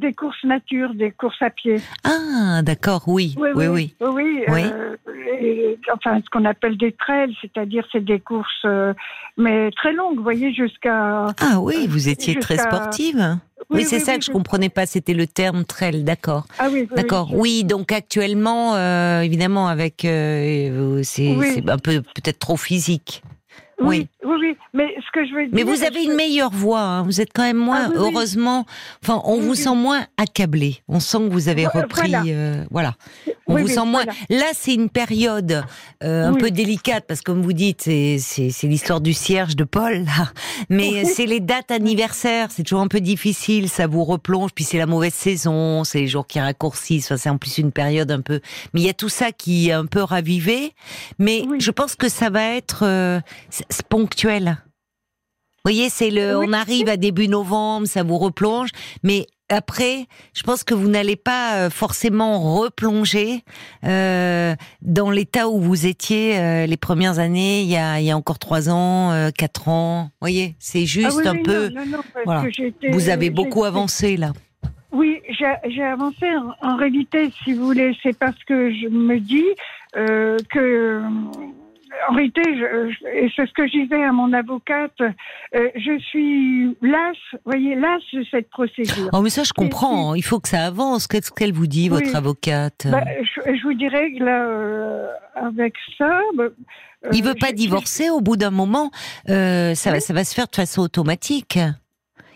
Des 0.02 0.14
courses 0.14 0.44
nature, 0.44 0.94
des 0.94 1.12
courses 1.12 1.42
à 1.42 1.50
pied. 1.50 1.78
Ah, 2.04 2.62
d'accord, 2.64 3.04
oui. 3.08 3.36
Oui, 3.38 3.52
oui. 3.56 3.96
Oui, 4.02 4.44
oui. 4.50 4.64
Euh, 4.66 5.76
enfin, 5.94 6.20
ce 6.24 6.30
qu'on 6.30 6.44
appelle 6.44 6.78
des 6.78 6.92
trails, 6.92 7.34
c'est-à-dire 7.40 7.86
c'est 7.92 8.04
des 8.04 8.20
courses, 8.20 8.66
euh, 8.66 8.94
mais 9.38 9.72
très 9.72 9.94
longues, 9.94 10.18
vous 10.18 10.24
voyez, 10.24 10.54
jusqu'à. 10.54 11.28
Ah 11.40 11.60
oui, 11.62 11.88
vous 11.88 12.10
étiez 12.10 12.36
très 12.40 12.58
sportive. 12.58 13.38
Oui, 13.70 13.86
c'est 13.86 14.00
ça 14.00 14.18
que 14.18 14.26
je 14.26 14.32
comprenais 14.32 14.70
pas, 14.70 14.86
c'était 14.86 15.14
le 15.14 15.28
terme 15.28 15.64
trail, 15.64 16.04
d'accord. 16.04 16.46
Ah 16.60 16.68
oui, 16.72 16.90
d'accord. 16.94 17.30
Oui, 17.34 17.64
donc 17.64 17.92
actuellement, 17.92 18.76
euh, 18.76 19.22
évidemment, 19.22 19.68
avec 19.68 20.02
c'est 20.02 21.64
un 21.68 21.78
peu 21.78 22.02
peut-être 22.02 22.40
trop 22.40 22.58
physique. 22.58 23.24
Oui, 23.82 24.08
oui, 24.24 24.36
oui, 24.40 24.58
Mais 24.74 24.96
ce 24.98 25.12
que 25.12 25.26
je 25.26 25.34
veux 25.34 25.46
dire. 25.48 25.52
Mais 25.54 25.64
vous 25.64 25.84
avez 25.84 26.04
une 26.04 26.16
meilleure 26.16 26.52
voix. 26.52 26.82
Hein. 26.82 27.04
Vous 27.04 27.22
êtes 27.22 27.32
quand 27.34 27.44
même 27.44 27.58
moins, 27.58 27.88
ah 27.88 27.94
heureusement. 27.96 28.66
Enfin, 29.04 29.22
on 29.26 29.40
vous 29.40 29.56
sent 29.56 29.76
moins 29.76 30.06
accablé. 30.18 30.78
On 30.88 31.00
sent 31.00 31.18
que 31.20 31.34
vous 31.34 31.50
avez 31.50 31.66
repris. 31.68 32.14
Voilà. 32.70 32.96
Euh, 33.28 33.34
on 33.48 33.58
vous 33.58 33.68
sent 33.68 33.86
moins. 33.86 34.06
Là, 34.30 34.46
c'est 34.54 34.74
une 34.74 34.90
période 34.90 35.64
euh, 36.04 36.28
un 36.28 36.34
peu 36.34 36.52
délicate 36.52 37.06
parce 37.08 37.22
que, 37.22 37.32
comme 37.32 37.42
vous 37.42 37.54
dites, 37.54 37.82
c'est 37.84 38.52
l'histoire 38.64 39.02
du 39.02 39.14
cierge 39.14 39.56
de 39.56 39.64
Paul. 39.64 40.06
Là. 40.06 40.32
Mais 40.70 41.06
c'est 41.06 41.26
les 41.26 41.40
dates 41.40 41.72
anniversaires. 41.72 42.50
C'est 42.52 42.64
toujours 42.64 42.82
un 42.82 42.88
peu 42.88 43.02
difficile. 43.02 43.70
Ça 43.70 43.88
vous 43.88 44.04
replonge. 44.04 44.52
Puis 44.54 44.64
c'est 44.64 44.78
la 44.78 44.86
mauvaise 44.86 45.14
saison. 45.14 45.84
C'est 45.84 46.02
les 46.02 46.08
jours 46.08 46.28
qui 46.28 46.40
raccourcissent. 46.40 47.06
Enfin, 47.06 47.18
c'est 47.18 47.30
en 47.30 47.38
plus 47.38 47.58
une 47.58 47.72
période 47.72 48.12
un 48.12 48.22
peu. 48.22 48.40
Mais 48.74 48.82
il 48.82 48.86
y 48.86 48.90
a 48.90 48.94
tout 48.94 49.10
ça 49.10 49.32
qui 49.32 49.70
est 49.70 49.74
un 49.74 49.86
peu 49.86 50.04
ravivé. 50.04 50.74
Mais 51.20 51.44
je 51.60 51.72
pense 51.72 51.96
que 51.96 52.10
ça 52.10 52.30
va 52.30 52.44
être. 52.44 52.84
Euh, 52.84 53.20
ponctuel. 53.88 54.58
Vous 55.64 55.72
voyez, 55.72 55.90
c'est 55.90 56.10
le, 56.10 56.38
on 56.38 56.54
arrive 56.54 56.90
à 56.90 56.98
début 56.98 57.28
novembre, 57.28 57.86
ça 57.86 58.02
vous 58.02 58.18
replonge, 58.18 58.70
mais 59.04 59.28
après, 59.52 60.08
je 60.34 60.44
pense 60.44 60.64
que 60.64 60.74
vous 60.74 60.88
n'allez 60.88 61.16
pas 61.16 61.56
euh, 61.56 61.70
forcément 61.70 62.40
replonger 62.56 63.44
euh, 63.84 64.56
dans 64.82 65.12
l'état 65.12 65.50
où 65.50 65.60
vous 65.60 65.86
étiez 65.86 66.40
euh, 66.40 66.66
les 66.66 66.78
premières 66.78 67.20
années, 67.20 67.62
il 67.62 67.68
y 67.68 67.76
a, 67.76 68.00
il 68.00 68.06
y 68.06 68.12
a 68.12 68.18
encore 68.18 68.40
trois 68.40 68.70
ans, 68.70 69.30
quatre 69.38 69.68
ans. 69.68 70.04
Vous 70.04 70.18
voyez, 70.22 70.56
c'est 70.60 70.86
juste 70.86 71.22
ah 71.26 71.30
un 71.30 71.44
peu. 71.44 71.70
voilà. 72.26 72.46
Vous 72.92 73.10
avez 73.10 73.30
beaucoup 73.30 73.66
avancé 73.66 74.18
là. 74.18 74.34
Oui, 74.92 75.22
j'ai 75.30 75.84
avancé. 75.84 76.26
En, 76.62 76.76
réalité, 76.76 77.32
si 77.44 77.54
vous 77.54 77.66
voulez, 77.66 77.96
c'est 78.04 78.18
parce 78.18 78.42
que 78.46 78.72
je 78.72 78.88
me 78.88 79.20
dis 79.20 79.46
que 79.94 81.02
en 82.10 82.14
réalité, 82.14 82.42
et 82.42 83.32
c'est 83.36 83.46
ce 83.46 83.54
que 83.54 83.68
je 83.68 83.84
disais 83.84 84.04
à 84.04 84.12
mon 84.12 84.32
avocate, 84.34 85.00
euh, 85.02 85.70
je 85.76 86.00
suis 86.00 86.78
lasse, 86.82 87.42
voyez, 87.46 87.76
lasse 87.76 88.02
de 88.14 88.24
cette 88.32 88.50
procédure. 88.50 89.10
Oh, 89.14 89.22
mais 89.22 89.30
ça, 89.30 89.44
je 89.44 89.54
comprends. 89.54 90.16
Il 90.16 90.24
faut 90.24 90.40
que 90.40 90.48
ça 90.48 90.66
avance. 90.66 91.08
Qu'est-ce 91.08 91.32
qu'elle 91.32 91.54
vous 91.54 91.68
dit, 91.68 91.90
votre 91.90 92.16
avocate 92.16 92.88
bah, 92.90 93.04
je, 93.46 93.64
vous 93.64 93.74
dirais 93.74 94.12
que 94.14 94.24
là, 94.24 94.46
euh, 94.46 95.08
avec 95.36 95.74
ça. 95.98 96.20
Bah, 96.36 96.46
euh, 96.46 97.10
il 97.14 97.24
veut 97.24 97.36
pas 97.36 97.52
divorcer 97.52 98.10
au 98.10 98.22
bout 98.22 98.38
d'un 98.38 98.52
moment. 98.52 98.92
ça, 99.28 99.74
va, 99.92 100.00
ça 100.00 100.14
va 100.14 100.24
se 100.24 100.34
faire 100.34 100.48
de 100.48 100.56
façon 100.56 100.82
automatique. 100.82 101.60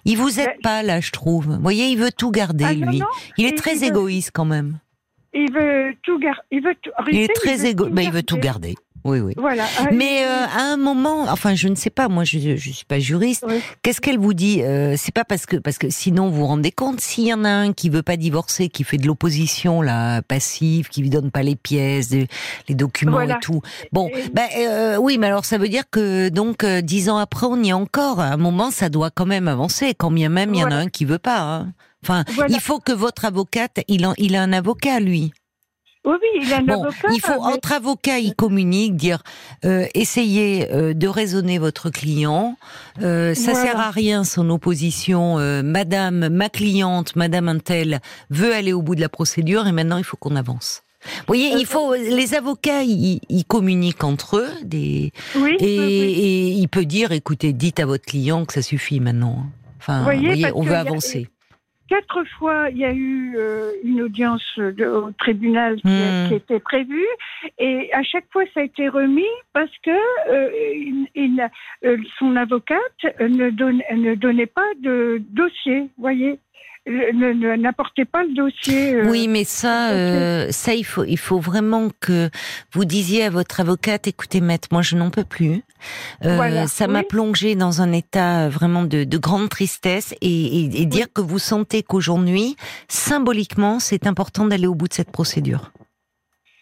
Il 0.05 0.17
vous 0.17 0.39
aide 0.39 0.47
bah, 0.63 0.69
pas 0.69 0.83
là, 0.83 0.99
je 0.99 1.11
trouve. 1.11 1.47
Vous 1.47 1.61
voyez, 1.61 1.87
il 1.87 1.97
veut 1.97 2.11
tout 2.11 2.31
garder, 2.31 2.65
ah, 2.67 2.73
lui. 2.73 3.01
il 3.37 3.45
est 3.45 3.57
très 3.57 3.83
égoïste 3.83 4.31
quand 4.33 4.45
même. 4.45 4.79
Il 5.33 5.51
veut 5.51 5.93
tout 6.03 6.19
garder. 6.19 6.41
Il 6.51 6.63
veut 6.63 6.75
Il 7.11 7.21
est 7.21 7.35
très 7.35 7.65
égoïste. 7.65 7.93
Mais 7.93 8.05
il 8.05 8.11
veut 8.11 8.23
tout 8.23 8.37
garder 8.37 8.75
oui, 9.05 9.19
oui. 9.19 9.33
Voilà. 9.37 9.65
Mais 9.93 10.25
euh, 10.25 10.45
à 10.47 10.61
un 10.63 10.77
moment, 10.77 11.25
enfin, 11.29 11.53
je 11.53 11.67
ne 11.67 11.75
sais 11.75 11.91
pas, 11.91 12.09
moi, 12.09 12.23
je 12.23 12.39
ne 12.39 12.57
suis 12.57 12.85
pas 12.87 12.97
juriste. 12.99 13.45
Qu'est-ce 13.83 14.01
qu'elle 14.01 14.17
vous 14.17 14.33
dit 14.33 14.63
euh, 14.63 14.95
C'est 14.97 15.13
pas 15.13 15.23
parce 15.23 15.45
que, 15.45 15.57
parce 15.57 15.77
que 15.77 15.91
sinon, 15.91 16.29
vous 16.29 16.37
vous 16.37 16.47
rendez 16.47 16.71
compte, 16.71 16.99
s'il 16.99 17.25
y 17.25 17.33
en 17.33 17.45
a 17.45 17.49
un 17.49 17.71
qui 17.71 17.89
veut 17.89 18.01
pas 18.01 18.17
divorcer, 18.17 18.67
qui 18.67 18.83
fait 18.83 18.97
de 18.97 19.05
l'opposition 19.05 19.83
là, 19.83 20.23
passive, 20.23 20.89
qui 20.89 21.01
lui 21.01 21.11
donne 21.11 21.29
pas 21.29 21.43
les 21.43 21.55
pièces, 21.55 22.09
les 22.67 22.75
documents 22.75 23.21
et 23.21 23.35
tout. 23.41 23.61
Bon, 23.91 24.09
ben 24.33 24.47
euh, 24.57 24.97
oui, 24.97 25.19
mais 25.19 25.27
alors 25.27 25.45
ça 25.45 25.59
veut 25.59 25.69
dire 25.69 25.83
que 25.91 26.29
donc 26.29 26.65
dix 26.65 27.09
ans 27.09 27.17
après, 27.17 27.45
on 27.45 27.61
y 27.61 27.69
est 27.69 27.73
encore. 27.73 28.19
À 28.19 28.29
un 28.29 28.37
moment, 28.37 28.71
ça 28.71 28.89
doit 28.89 29.11
quand 29.11 29.27
même 29.27 29.47
avancer, 29.47 29.93
quand 29.93 30.09
bien 30.09 30.29
même 30.29 30.55
il 30.55 30.61
y 30.61 30.63
en 30.63 30.71
a 30.71 30.75
un 30.75 30.89
qui 30.89 31.05
veut 31.05 31.19
pas. 31.19 31.41
Hein. 31.41 31.73
Enfin, 32.03 32.23
il 32.49 32.59
faut 32.59 32.79
que 32.79 32.91
votre 32.91 33.25
avocate, 33.25 33.81
il, 33.87 34.05
en, 34.05 34.13
il 34.17 34.35
a 34.35 34.41
un 34.41 34.53
avocat 34.53 34.99
lui. 34.99 35.31
Oui, 36.05 36.13
oui, 36.21 36.41
il 36.43 36.53
a 36.53 36.57
un 36.57 36.69
avocat. 36.69 37.07
Il 37.11 37.19
faut, 37.19 37.41
entre 37.41 37.73
avocats, 37.73 38.19
il 38.19 38.35
communique, 38.35 38.95
dire, 38.95 39.23
euh, 39.65 39.85
essayez 39.95 40.71
euh, 40.71 40.93
de 40.93 41.07
raisonner 41.07 41.57
votre 41.57 41.89
client. 41.89 42.57
Euh, 43.01 43.33
ça 43.33 43.55
sert 43.55 43.79
à 43.79 43.91
rien 43.91 44.23
son 44.23 44.49
opposition. 44.49 45.39
Euh, 45.39 45.63
Madame, 45.63 46.29
ma 46.29 46.49
cliente, 46.49 47.15
Madame 47.15 47.49
Intel 47.49 48.01
veut 48.29 48.53
aller 48.53 48.73
au 48.73 48.81
bout 48.81 48.95
de 48.95 49.01
la 49.01 49.09
procédure 49.09 49.67
et 49.67 49.71
maintenant 49.71 49.97
il 49.97 50.03
faut 50.03 50.17
qu'on 50.17 50.35
avance. 50.35 50.83
Vous 51.05 51.23
voyez, 51.27 51.51
il 51.57 51.65
faut 51.67 51.93
les 51.93 52.33
avocats, 52.33 52.81
ils, 52.81 53.45
communiquent 53.47 54.03
entre 54.03 54.37
eux, 54.37 54.49
des, 54.63 55.11
oui, 55.35 55.55
et, 55.59 55.75
et, 55.75 56.47
il 56.47 56.67
peut 56.67 56.85
dire, 56.85 57.11
écoutez, 57.11 57.53
dites 57.53 57.79
à 57.79 57.85
votre 57.85 58.05
client 58.05 58.43
que 58.45 58.53
ça 58.53 58.63
suffit 58.63 58.99
maintenant. 58.99 59.45
Enfin, 59.79 59.99
vous 59.99 60.05
voyez, 60.05 60.51
on 60.55 60.63
veut 60.63 60.75
avancer. 60.75 61.29
Quatre 61.87 62.23
fois, 62.39 62.69
il 62.71 62.77
y 62.77 62.85
a 62.85 62.91
eu 62.91 63.35
euh, 63.37 63.71
une 63.83 64.01
audience 64.01 64.57
de, 64.57 64.85
au 64.85 65.11
tribunal 65.11 65.75
qui, 65.75 65.87
hmm. 65.87 66.27
qui, 66.29 66.33
était 66.33 66.59
prévue, 66.59 67.05
et 67.59 67.93
à 67.93 68.01
chaque 68.01 68.25
fois, 68.31 68.43
ça 68.53 68.61
a 68.61 68.63
été 68.63 68.89
remis 68.89 69.23
parce 69.53 69.71
que 69.83 69.91
euh, 69.91 70.49
il, 71.13 71.47
euh, 71.83 71.97
son 72.17 72.35
avocate 72.35 72.79
ne, 73.19 73.51
donne, 73.51 73.83
ne 73.91 74.15
donnait 74.15 74.47
pas 74.47 74.73
de 74.81 75.21
dossier, 75.29 75.89
voyez. 75.97 76.39
N'apportez 76.87 78.05
pas 78.05 78.23
le 78.23 78.33
dossier. 78.33 78.95
Euh, 78.95 79.09
oui, 79.09 79.27
mais 79.27 79.43
ça, 79.43 79.91
euh, 79.91 80.47
ça 80.51 80.73
il 80.73 80.83
faut, 80.83 81.03
il 81.03 81.17
faut 81.17 81.39
vraiment 81.39 81.89
que 81.99 82.29
vous 82.73 82.85
disiez 82.85 83.23
à 83.23 83.29
votre 83.29 83.59
avocate, 83.59 84.07
écoutez, 84.07 84.41
maître, 84.41 84.67
moi 84.71 84.81
je 84.81 84.95
n'en 84.95 85.09
peux 85.09 85.23
plus. 85.23 85.63
Euh, 86.23 86.67
ça 86.67 86.87
m'a 86.87 87.03
plongé 87.03 87.55
dans 87.55 87.81
un 87.81 87.91
état 87.91 88.49
vraiment 88.49 88.83
de, 88.83 89.03
de 89.03 89.17
grande 89.17 89.49
tristesse 89.49 90.13
et, 90.21 90.81
et, 90.81 90.85
dire 90.85 91.11
que 91.13 91.21
vous 91.21 91.39
sentez 91.39 91.83
qu'aujourd'hui, 91.83 92.55
symboliquement, 92.87 93.79
c'est 93.79 94.07
important 94.07 94.45
d'aller 94.45 94.67
au 94.67 94.75
bout 94.75 94.87
de 94.87 94.93
cette 94.93 95.11
procédure. 95.11 95.71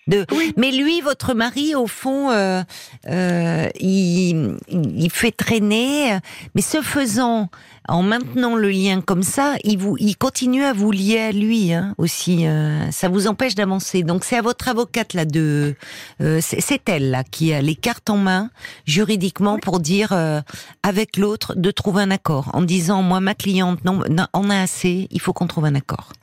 De... 0.08 0.26
Mais 0.58 0.72
lui, 0.72 1.02
votre 1.02 1.34
mari, 1.34 1.76
au 1.76 1.88
fond, 1.88 2.32
euh, 2.32 2.62
euh, 3.08 3.70
il, 3.80 4.58
il, 4.70 5.10
fait 5.12 5.32
traîner. 5.32 6.18
Mais 6.56 6.62
ce 6.62 6.82
faisant, 6.82 7.50
en 7.88 8.02
maintenant 8.02 8.56
le 8.56 8.70
lien 8.70 9.02
comme 9.02 9.24
ça, 9.24 9.56
il 9.64 9.78
vous, 9.78 9.98
il 10.00 10.16
continue 10.18 10.64
à 10.64 10.74
vous 10.74 10.92
lier 10.92 11.20
à 11.20 11.32
lui 11.32 11.74
hein, 11.74 11.94
aussi. 11.98 12.48
Euh, 12.48 12.90
ça 12.92 13.10
vous 13.10 13.28
empêche 13.28 13.56
d'avancer. 13.56 14.04
Donc 14.04 14.24
c'est 14.24 14.38
à 14.38 14.42
votre 14.42 14.70
avocate 14.70 15.14
là 15.14 15.26
de, 15.26 15.76
euh, 16.22 16.40
c'est 16.42 16.82
elle 16.90 17.12
là 17.12 17.24
qui 17.24 17.54
a 17.54 17.62
les 17.62 17.76
cartes 17.76 18.10
en 18.10 18.18
main 18.18 18.50
juridiquement 18.86 19.60
pour 19.60 19.80
dire 19.80 20.14
euh, 20.14 20.42
avec 20.84 21.18
l'autre 21.18 21.56
de 21.56 21.72
trouver 21.72 22.04
un 22.04 22.12
accord, 22.12 22.50
en 22.54 22.62
disant 22.62 23.02
moi 23.02 23.20
ma 23.20 23.36
cliente 23.36 23.84
non, 23.84 24.02
non 24.10 24.28
on 24.34 24.50
a 24.50 24.62
assez, 24.62 25.08
il 25.12 25.20
faut 25.20 25.34
qu'on 25.34 25.48
trouve 25.48 25.66
un 25.66 25.76
accord. 25.76 26.14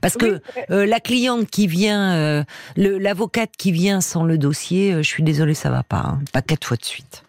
Parce 0.00 0.16
que 0.16 0.40
euh, 0.70 0.86
la 0.86 1.00
cliente 1.00 1.48
qui 1.48 1.66
vient, 1.66 2.14
euh, 2.14 2.44
l'avocate 2.76 3.52
qui 3.56 3.72
vient 3.72 4.00
sans 4.00 4.24
le 4.24 4.38
dossier, 4.38 4.92
euh, 4.92 5.02
je 5.02 5.08
suis 5.08 5.22
désolée, 5.22 5.54
ça 5.54 5.70
va 5.70 5.82
pas. 5.82 6.02
Hein. 6.04 6.20
Pas 6.32 6.42
quatre 6.42 6.66
fois 6.66 6.76
de 6.76 6.84
suite. 6.84 7.24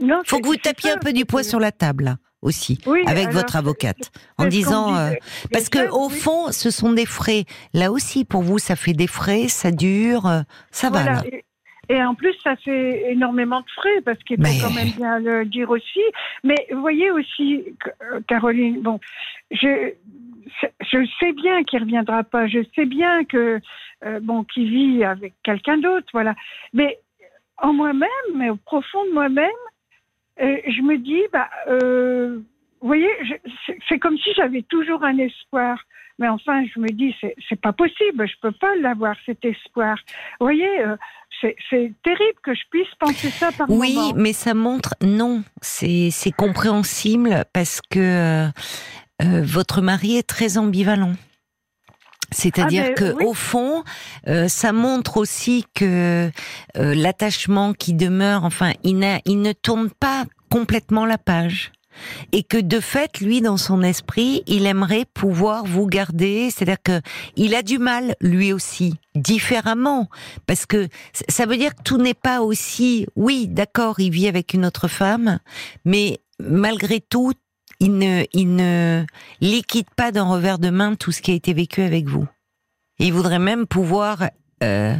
Il 0.00 0.12
faut 0.26 0.40
que 0.40 0.46
vous 0.46 0.56
tapiez 0.56 0.90
un 0.90 0.98
peu 0.98 1.12
du 1.12 1.24
poids 1.24 1.42
sur 1.42 1.60
la 1.60 1.72
table 1.72 2.16
aussi 2.42 2.78
avec 3.06 3.30
votre 3.30 3.56
avocate 3.56 4.10
en 4.36 4.46
disant 4.46 5.10
parce 5.50 5.70
que 5.70 5.88
au 5.90 6.10
fond 6.10 6.52
ce 6.52 6.70
sont 6.70 6.92
des 6.92 7.06
frais 7.06 7.44
là 7.72 7.90
aussi 7.90 8.26
pour 8.26 8.42
vous 8.42 8.58
ça 8.58 8.76
fait 8.76 8.92
des 8.92 9.06
frais 9.06 9.48
ça 9.48 9.70
dure 9.70 10.42
ça 10.70 10.90
va 10.90 11.22
Et, 11.88 12.02
en 12.02 12.14
plus, 12.14 12.34
ça 12.42 12.56
fait 12.56 13.12
énormément 13.12 13.60
de 13.60 13.70
frais, 13.76 14.00
parce 14.04 14.18
qu'il 14.24 14.36
faut 14.38 14.66
quand 14.66 14.74
même 14.74 14.90
bien 14.96 15.18
le 15.18 15.44
dire 15.44 15.68
aussi. 15.68 16.00
Mais 16.42 16.66
vous 16.70 16.80
voyez 16.80 17.10
aussi, 17.10 17.62
Caroline, 18.26 18.80
bon, 18.80 18.98
je, 19.50 19.92
je 20.80 21.08
sais 21.20 21.32
bien 21.32 21.64
qu'il 21.64 21.80
reviendra 21.80 22.22
pas. 22.24 22.46
Je 22.46 22.60
sais 22.74 22.86
bien 22.86 23.24
que 23.24 23.60
euh, 24.04 24.20
bon, 24.20 24.44
qu'il 24.44 24.70
vit 24.70 25.04
avec 25.04 25.34
quelqu'un 25.42 25.78
d'autre, 25.78 26.06
voilà. 26.12 26.34
Mais 26.72 26.98
en 27.58 27.72
moi-même, 27.72 28.08
mais 28.34 28.50
au 28.50 28.56
profond 28.56 29.04
de 29.06 29.12
moi-même, 29.12 29.50
euh, 30.40 30.56
je 30.66 30.82
me 30.82 30.98
dis, 30.98 31.22
bah, 31.32 31.48
euh, 31.68 32.40
vous 32.80 32.86
voyez, 32.86 33.08
c'est 33.88 33.98
comme 33.98 34.18
si 34.18 34.32
j'avais 34.34 34.62
toujours 34.62 35.04
un 35.04 35.16
espoir. 35.18 35.78
Mais 36.18 36.28
enfin, 36.28 36.64
je 36.72 36.78
me 36.78 36.88
dis, 36.88 37.14
c'est 37.48 37.60
pas 37.60 37.72
possible, 37.72 38.28
je 38.28 38.34
peux 38.40 38.52
pas 38.52 38.76
l'avoir 38.76 39.16
cet 39.26 39.44
espoir. 39.44 39.98
Vous 40.38 40.46
voyez, 40.46 40.84
c'est 41.40 41.92
terrible 42.04 42.38
que 42.40 42.54
je 42.54 42.62
puisse 42.70 42.94
penser 43.00 43.30
ça 43.30 43.50
par 43.50 43.68
Oui, 43.68 43.98
mais 44.14 44.32
ça 44.32 44.54
montre, 44.54 44.94
non, 45.02 45.42
c'est 45.60 46.12
compréhensible 46.36 47.44
parce 47.52 47.80
que 47.80 48.48
euh, 49.22 49.42
votre 49.44 49.80
mari 49.80 50.16
est 50.16 50.26
très 50.26 50.58
ambivalent. 50.58 51.14
C'est-à-dire 52.30 52.86
ah 52.88 52.92
que 52.92 53.24
au 53.24 53.32
fond, 53.32 53.84
euh, 54.26 54.48
ça 54.48 54.72
montre 54.72 55.18
aussi 55.18 55.64
que 55.74 56.30
euh, 56.76 56.94
l'attachement 56.94 57.74
qui 57.74 57.94
demeure, 57.94 58.44
enfin, 58.44 58.72
il, 58.82 59.06
il 59.24 59.40
ne 59.40 59.52
tourne 59.52 59.90
pas 59.90 60.24
complètement 60.50 61.06
la 61.06 61.18
page 61.18 61.70
et 62.32 62.42
que 62.42 62.56
de 62.56 62.80
fait, 62.80 63.20
lui, 63.20 63.40
dans 63.40 63.56
son 63.56 63.82
esprit, 63.82 64.42
il 64.46 64.66
aimerait 64.66 65.06
pouvoir 65.14 65.64
vous 65.64 65.86
garder. 65.86 66.50
C'est-à-dire 66.50 66.82
que 66.82 67.00
il 67.36 67.54
a 67.54 67.62
du 67.62 67.78
mal, 67.78 68.16
lui 68.20 68.52
aussi, 68.52 68.94
différemment, 69.14 70.08
parce 70.46 70.66
que 70.66 70.88
ça 71.28 71.46
veut 71.46 71.56
dire 71.56 71.74
que 71.74 71.82
tout 71.82 71.98
n'est 71.98 72.14
pas 72.14 72.40
aussi. 72.40 73.06
Oui, 73.16 73.46
d'accord, 73.48 74.00
il 74.00 74.10
vit 74.10 74.28
avec 74.28 74.54
une 74.54 74.66
autre 74.66 74.88
femme, 74.88 75.38
mais 75.84 76.18
malgré 76.40 77.00
tout, 77.00 77.32
il 77.84 77.98
ne, 77.98 78.24
il 78.32 78.56
ne 78.56 79.04
liquide 79.42 79.90
pas 79.94 80.10
d'un 80.10 80.24
revers 80.24 80.58
de 80.58 80.70
main 80.70 80.94
tout 80.94 81.12
ce 81.12 81.20
qui 81.20 81.32
a 81.32 81.34
été 81.34 81.52
vécu 81.52 81.82
avec 81.82 82.08
vous. 82.08 82.26
il 82.98 83.12
voudrait 83.12 83.38
même 83.38 83.66
pouvoir 83.66 84.30
euh, 84.62 84.96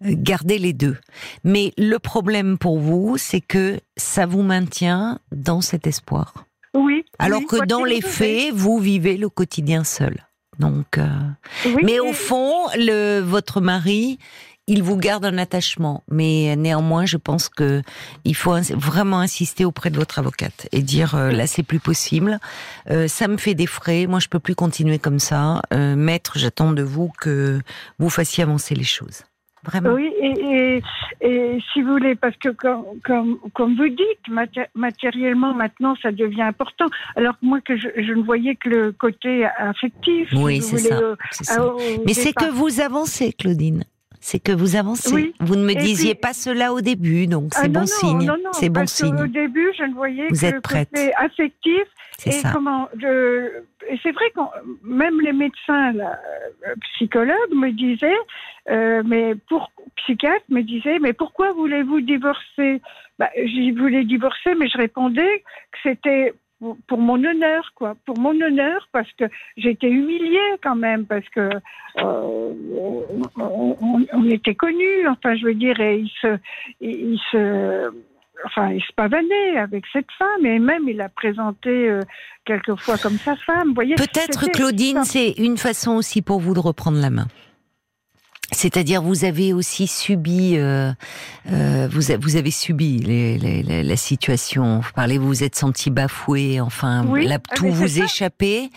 garder 0.00 0.58
les 0.58 0.72
deux. 0.72 0.96
Mais 1.42 1.72
le 1.76 1.98
problème 1.98 2.56
pour 2.56 2.78
vous, 2.78 3.16
c'est 3.18 3.40
que 3.40 3.80
ça 3.96 4.26
vous 4.26 4.42
maintient 4.42 5.18
dans 5.32 5.60
cet 5.60 5.88
espoir. 5.88 6.34
Oui. 6.72 7.04
Alors 7.18 7.44
que 7.48 7.66
dans 7.66 7.82
les 7.82 8.00
faits, 8.00 8.52
vous 8.54 8.78
vivez 8.78 9.16
le 9.16 9.28
quotidien 9.28 9.82
seul. 9.82 10.24
Donc, 10.60 10.98
euh, 10.98 11.08
mais 11.82 11.98
au 11.98 12.12
fond, 12.12 12.54
le, 12.76 13.20
votre 13.20 13.60
mari, 13.60 14.18
il 14.70 14.84
vous 14.84 14.96
garde 14.96 15.24
un 15.24 15.36
attachement. 15.36 16.04
Mais 16.08 16.54
néanmoins, 16.56 17.04
je 17.04 17.16
pense 17.16 17.48
que 17.48 17.82
il 18.24 18.36
faut 18.36 18.54
vraiment 18.76 19.18
insister 19.18 19.64
auprès 19.64 19.90
de 19.90 19.96
votre 19.96 20.20
avocate 20.20 20.68
et 20.70 20.82
dire 20.82 21.16
euh, 21.16 21.32
là 21.32 21.48
c'est 21.48 21.64
plus 21.64 21.80
possible. 21.80 22.38
Euh, 22.88 23.08
ça 23.08 23.26
me 23.26 23.36
fait 23.36 23.54
des 23.54 23.66
frais. 23.66 24.06
Moi, 24.06 24.20
je 24.20 24.28
peux 24.28 24.38
plus 24.38 24.54
continuer 24.54 25.00
comme 25.00 25.18
ça. 25.18 25.60
Euh, 25.74 25.96
maître, 25.96 26.38
j'attends 26.38 26.72
de 26.72 26.84
vous 26.84 27.10
que 27.20 27.58
vous 27.98 28.10
fassiez 28.10 28.44
avancer 28.44 28.76
les 28.76 28.84
choses. 28.84 29.24
Vraiment. 29.64 29.90
Oui, 29.90 30.10
et, 30.22 30.80
si 31.72 31.82
vous 31.82 31.90
voulez, 31.90 32.14
parce 32.14 32.36
que 32.36 32.48
comme, 32.48 32.84
comme, 33.52 33.76
vous 33.76 33.88
dites, 33.88 34.48
matériellement 34.74 35.52
maintenant, 35.52 35.94
ça 36.02 36.12
devient 36.12 36.42
important. 36.42 36.86
Alors 37.14 37.34
moi, 37.42 37.60
que 37.60 37.76
je, 37.76 38.12
ne 38.14 38.22
voyais 38.22 38.54
que 38.54 38.70
le 38.70 38.92
côté 38.92 39.44
affectif. 39.58 40.30
Oui, 40.32 40.62
c'est 40.62 40.78
ça. 40.78 40.98
Mais 42.06 42.14
c'est 42.14 42.32
que 42.32 42.50
vous 42.50 42.80
avancez, 42.80 43.34
Claudine 43.34 43.84
c'est 44.20 44.38
que 44.38 44.52
vous 44.52 44.76
avancez. 44.76 45.34
Vous 45.40 45.56
ne 45.56 45.64
me 45.64 45.74
disiez 45.74 46.14
pas 46.14 46.32
cela 46.32 46.72
au 46.72 46.80
début, 46.80 47.26
donc 47.26 47.54
c'est 47.54 47.64
ah, 47.64 47.68
bon 47.68 47.86
signe. 47.86 48.30
C'est 48.52 48.68
bon 48.68 48.86
signe. 48.86 49.20
Au 49.20 49.26
début, 49.26 49.72
je 49.78 49.84
ne 49.84 49.94
voyais 49.94 50.28
vous 50.28 50.38
que 50.38 50.46
êtes 50.46 50.60
prête. 50.60 50.88
affectif. 51.16 51.82
Et 52.26 52.32
ça. 52.32 52.50
comment 52.52 52.88
c'est 54.02 54.12
vrai 54.12 54.30
que 54.34 54.40
même 54.84 55.20
les 55.20 55.32
médecins, 55.32 55.92
là, 55.92 56.18
euh, 56.66 56.74
psychologues 56.94 57.54
me 57.54 57.70
disaient, 57.70 58.12
euh, 58.70 59.02
mais 59.04 59.34
pour 59.48 59.70
psychiatres 59.96 60.44
me 60.48 60.62
disaient, 60.62 60.98
mais 60.98 61.12
pourquoi 61.12 61.52
voulez-vous 61.52 62.00
divorcer? 62.00 62.80
Bah, 63.18 63.30
J'y 63.36 63.72
voulais 63.72 64.04
divorcer, 64.04 64.54
mais 64.54 64.68
je 64.68 64.78
répondais 64.78 65.44
que 65.72 65.78
c'était 65.82 66.34
pour, 66.86 66.98
mon 66.98 67.22
honneur, 67.24 67.72
quoi, 67.74 67.94
pour 68.04 68.18
mon 68.18 68.38
honneur, 68.40 68.88
parce 68.92 69.10
que 69.18 69.24
j'étais 69.56 69.88
humiliée 69.88 70.56
quand 70.62 70.76
même, 70.76 71.06
parce 71.06 71.28
que 71.30 71.50
euh, 72.00 72.52
on, 74.12 74.24
était 74.30 74.54
connus, 74.54 75.08
enfin, 75.08 75.36
je 75.36 75.46
veux 75.46 75.54
dire, 75.54 75.80
et 75.80 75.98
il 75.98 76.10
se, 76.20 76.38
il 76.80 77.18
se, 77.30 77.90
enfin, 78.44 78.72
il 78.72 78.82
se 78.82 78.92
pavanait 78.94 79.56
avec 79.56 79.84
cette 79.92 80.10
femme, 80.18 80.44
et 80.44 80.58
même 80.58 80.88
il 80.88 81.00
a 81.00 81.08
présenté 81.08 81.88
euh, 81.88 82.00
quelquefois 82.44 82.98
comme 82.98 83.16
sa 83.16 83.36
femme. 83.36 83.72
Voyez. 83.74 83.94
Peut-être 83.94 84.50
Claudine, 84.50 85.04
c'est 85.04 85.32
une 85.38 85.56
façon 85.56 85.92
aussi 85.92 86.22
pour 86.22 86.40
vous 86.40 86.54
de 86.54 86.60
reprendre 86.60 87.00
la 87.00 87.10
main. 87.10 87.26
C'est-à-dire, 88.52 89.02
vous 89.02 89.24
avez 89.24 89.52
aussi 89.52 89.86
subi, 89.86 90.56
euh, 90.56 90.92
euh, 91.52 91.88
vous, 91.90 92.02
vous, 92.20 92.36
avez 92.36 92.50
subi 92.50 92.98
les, 92.98 93.38
les, 93.38 93.82
la 93.82 93.96
situation. 93.96 94.80
Vous 94.80 94.92
parlez, 94.94 95.18
vous 95.18 95.28
vous 95.28 95.44
êtes 95.44 95.56
senti 95.56 95.90
bafoué, 95.90 96.60
enfin, 96.60 97.04
ah, 97.06 97.38
tout 97.54 97.70
vous 97.70 98.00
échappait. 98.00 98.70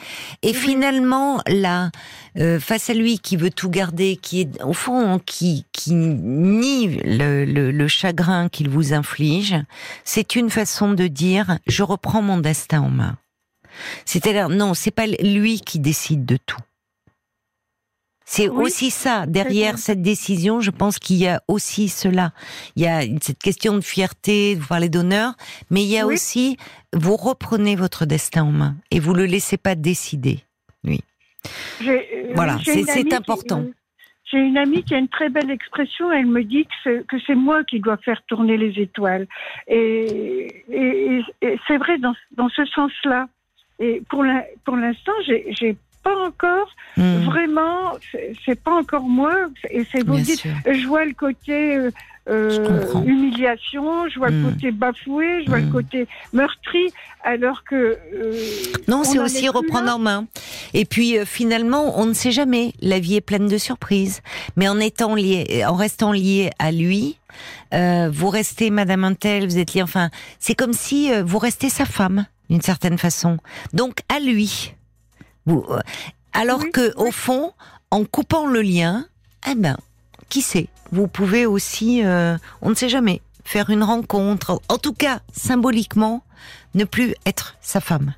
Et 0.44 0.54
finalement, 0.54 1.42
là, 1.48 1.90
euh, 2.38 2.60
face 2.60 2.90
à 2.90 2.94
lui 2.94 3.20
qui 3.20 3.36
veut 3.36 3.50
tout 3.50 3.70
garder, 3.70 4.16
qui 4.16 4.42
est 4.42 4.64
au 4.64 4.74
fond 4.74 5.20
qui 5.26 5.66
qui 5.72 5.94
nie 5.94 6.88
le, 7.04 7.46
le, 7.46 7.72
le 7.72 7.88
chagrin 7.88 8.50
qu'il 8.50 8.70
vous 8.70 8.94
inflige, 8.94 9.56
c'est 10.04 10.36
une 10.36 10.50
façon 10.50 10.94
de 10.94 11.08
dire 11.08 11.58
je 11.68 11.84
reprends 11.84 12.22
mon 12.22 12.38
destin 12.38 12.82
en 12.82 12.90
main. 12.90 13.18
C'est-à-dire 14.06 14.50
non, 14.50 14.74
c'est 14.74 14.92
pas 14.92 15.08
lui 15.08 15.60
qui 15.62 15.80
décide 15.80 16.26
de 16.26 16.38
tout. 16.38 16.62
C'est 18.26 18.48
aussi 18.48 18.90
ça. 18.90 19.26
Derrière 19.26 19.78
cette 19.78 20.02
décision, 20.02 20.62
je 20.62 20.72
pense 20.72 21.00
qu'il 21.00 21.18
y 21.18 21.28
a 21.28 21.42
aussi 21.48 21.90
cela. 21.90 22.32
Il 22.76 22.84
y 22.84 22.88
a 22.88 23.02
cette 23.22 23.40
question 23.40 23.76
de 23.76 23.82
fierté, 23.82 24.56
vous 24.56 24.68
parlez 24.68 24.90
d'honneur, 24.90 25.34
mais 25.70 25.84
il 25.84 25.90
y 25.90 26.00
a 26.00 26.06
aussi, 26.06 26.58
vous 26.94 27.16
reprenez 27.16 27.76
votre 27.76 28.06
destin 28.06 28.44
en 28.44 28.52
main 28.52 28.76
et 28.92 29.00
vous 29.00 29.14
le 29.14 29.26
laissez 29.26 29.58
pas 29.58 29.76
décider, 29.76 30.40
lui. 30.84 31.02
Euh, 31.86 32.00
voilà, 32.36 32.58
c'est 32.64 33.14
important. 33.14 33.66
J'ai 34.32 34.40
une 34.40 34.58
amie 34.58 34.84
qui 34.84 34.96
a 34.96 34.98
une 34.98 35.10
très 35.10 35.30
belle 35.30 35.52
expression. 35.52 36.12
Elle 36.12 36.26
me 36.26 36.44
dit 36.44 36.66
que 36.84 37.18
c'est 37.28 37.36
moi 37.36 37.64
qui 37.64 37.80
dois 37.80 37.98
faire 37.98 38.24
tourner 38.28 38.58
les 38.58 38.82
étoiles. 38.82 39.28
Et, 39.68 40.48
c'est 41.68 41.78
vrai 41.78 42.00
dans, 42.00 42.16
dans 42.36 42.50
ce 42.50 42.66
sens-là. 42.66 43.28
Et 43.80 44.02
pour 44.10 44.24
l'instant, 44.24 45.12
j'ai 45.28 45.78
pas 46.04 46.16
encore 46.18 46.68
hmm. 46.98 47.24
vraiment, 47.26 47.94
c'est 48.46 48.62
pas 48.62 48.74
encore 48.74 49.04
moi. 49.04 49.34
Et 49.70 49.86
c'est 49.92 50.06
vous 50.06 50.20
dites, 50.20 50.44
je 50.66 50.88
vois 50.88 51.06
le 51.06 51.14
côté 51.14 51.78
euh, 51.78 51.92
euh, 52.30 53.04
humiliation, 53.06 54.08
je 54.10 54.20
vois 54.20 54.30
le 54.30 54.38
hmm. 54.38 54.52
côté 54.52 54.72
bafoué, 54.72 55.44
je 55.44 55.50
vois 55.50 55.60
le 55.60 55.66
hmm. 55.66 55.72
côté 55.72 56.08
meurtri, 56.34 56.92
alors 57.24 57.64
que 57.64 57.98
euh, 58.14 58.34
non, 58.88 59.04
c'est 59.04 59.20
aussi 59.20 59.50
reprendre 59.50 59.92
en 59.92 60.00
main. 60.00 60.28
Et 60.74 60.86
puis 60.86 61.18
finalement, 61.26 62.00
on 62.00 62.06
ne 62.06 62.14
sait 62.14 62.32
jamais. 62.32 62.74
La 62.82 63.00
vie 63.00 63.16
est 63.16 63.22
pleine 63.22 63.48
de 63.48 63.58
surprises, 63.58 64.22
mais 64.56 64.68
en 64.68 64.80
étant 64.80 65.16
lié, 65.16 65.64
en 65.68 65.76
restant 65.76 66.12
lié 66.12 66.52
à 66.60 66.72
lui. 66.72 67.18
vous 67.72 68.30
restez 68.30 68.70
Madame 68.70 69.04
Intel, 69.04 69.46
vous 69.46 69.58
êtes 69.58 69.74
lié. 69.74 69.82
Enfin, 69.82 70.10
c'est 70.40 70.56
comme 70.56 70.74
si 70.74 71.12
vous 71.22 71.40
restez 71.40 71.70
sa 71.70 71.86
femme 71.86 72.26
d'une 72.50 72.62
certaine 72.62 72.98
façon. 72.98 73.38
Donc 73.74 74.00
à 74.10 74.20
lui. 74.20 74.76
Euh, 75.48 75.80
alors 76.34 76.64
que 76.72 76.96
au 76.98 77.12
fond, 77.12 77.52
en 77.92 78.06
coupant 78.06 78.48
le 78.48 78.62
lien, 78.62 79.06
eh 79.50 79.56
ben, 79.56 79.78
qui 80.30 80.42
sait 80.42 80.68
Vous 80.92 81.08
pouvez 81.08 81.46
aussi, 81.46 82.04
euh, 82.04 82.38
on 82.62 82.70
ne 82.70 82.76
sait 82.76 82.90
jamais, 82.90 83.22
faire 83.44 83.70
une 83.70 83.84
rencontre. 83.84 84.62
En 84.70 84.78
tout 84.78 84.94
cas, 84.94 85.20
symboliquement, 85.32 86.24
ne 86.76 86.86
plus 86.86 87.14
être 87.26 87.56
sa 87.62 87.82
femme. 87.82 88.14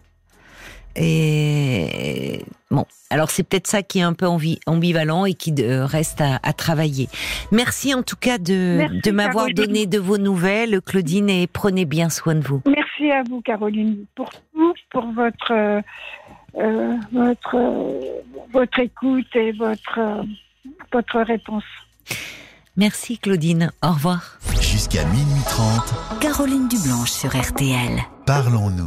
Et 0.98 2.42
bon, 2.72 2.86
alors 3.10 3.30
c'est 3.30 3.44
peut-être 3.44 3.68
ça 3.68 3.84
qui 3.84 4.00
est 4.00 4.04
un 4.04 4.14
peu 4.14 4.28
ambivalent 4.66 5.26
et 5.26 5.34
qui 5.34 5.54
reste 5.60 6.22
à, 6.22 6.54
travailler. 6.54 7.10
Merci 7.52 7.94
en 7.94 8.02
tout 8.02 8.16
cas 8.16 8.38
de, 8.38 9.02
de 9.04 9.12
m'avoir 9.12 9.48
donné 9.54 9.88
de 9.88 10.00
vos 10.00 10.18
nouvelles, 10.18 10.80
Claudine, 10.82 11.30
et 11.30 11.48
prenez 11.48 11.84
bien 11.84 12.10
soin 12.10 12.36
de 12.36 12.48
vous. 12.48 12.62
Merci 12.66 13.12
à 13.12 13.24
vous, 13.24 13.42
Caroline, 13.42 14.06
pour 14.16 14.30
tout, 14.32 14.74
pour 14.90 15.12
votre 15.12 15.82
euh, 16.58 16.96
votre 17.12 17.58
votre 18.52 18.80
écoute 18.80 19.36
et 19.36 19.52
votre 19.52 20.00
votre 20.92 21.20
réponse. 21.22 21.64
Merci, 22.78 23.18
Claudine. 23.18 23.72
Au 23.82 23.92
revoir. 23.94 24.38
Jusqu'à 24.62 25.06
minuit 25.06 25.44
30. 25.46 26.20
Caroline 26.20 26.68
Dublanche 26.68 27.12
sur 27.12 27.30
RTL. 27.30 28.02
Parlons-nous. 28.26 28.84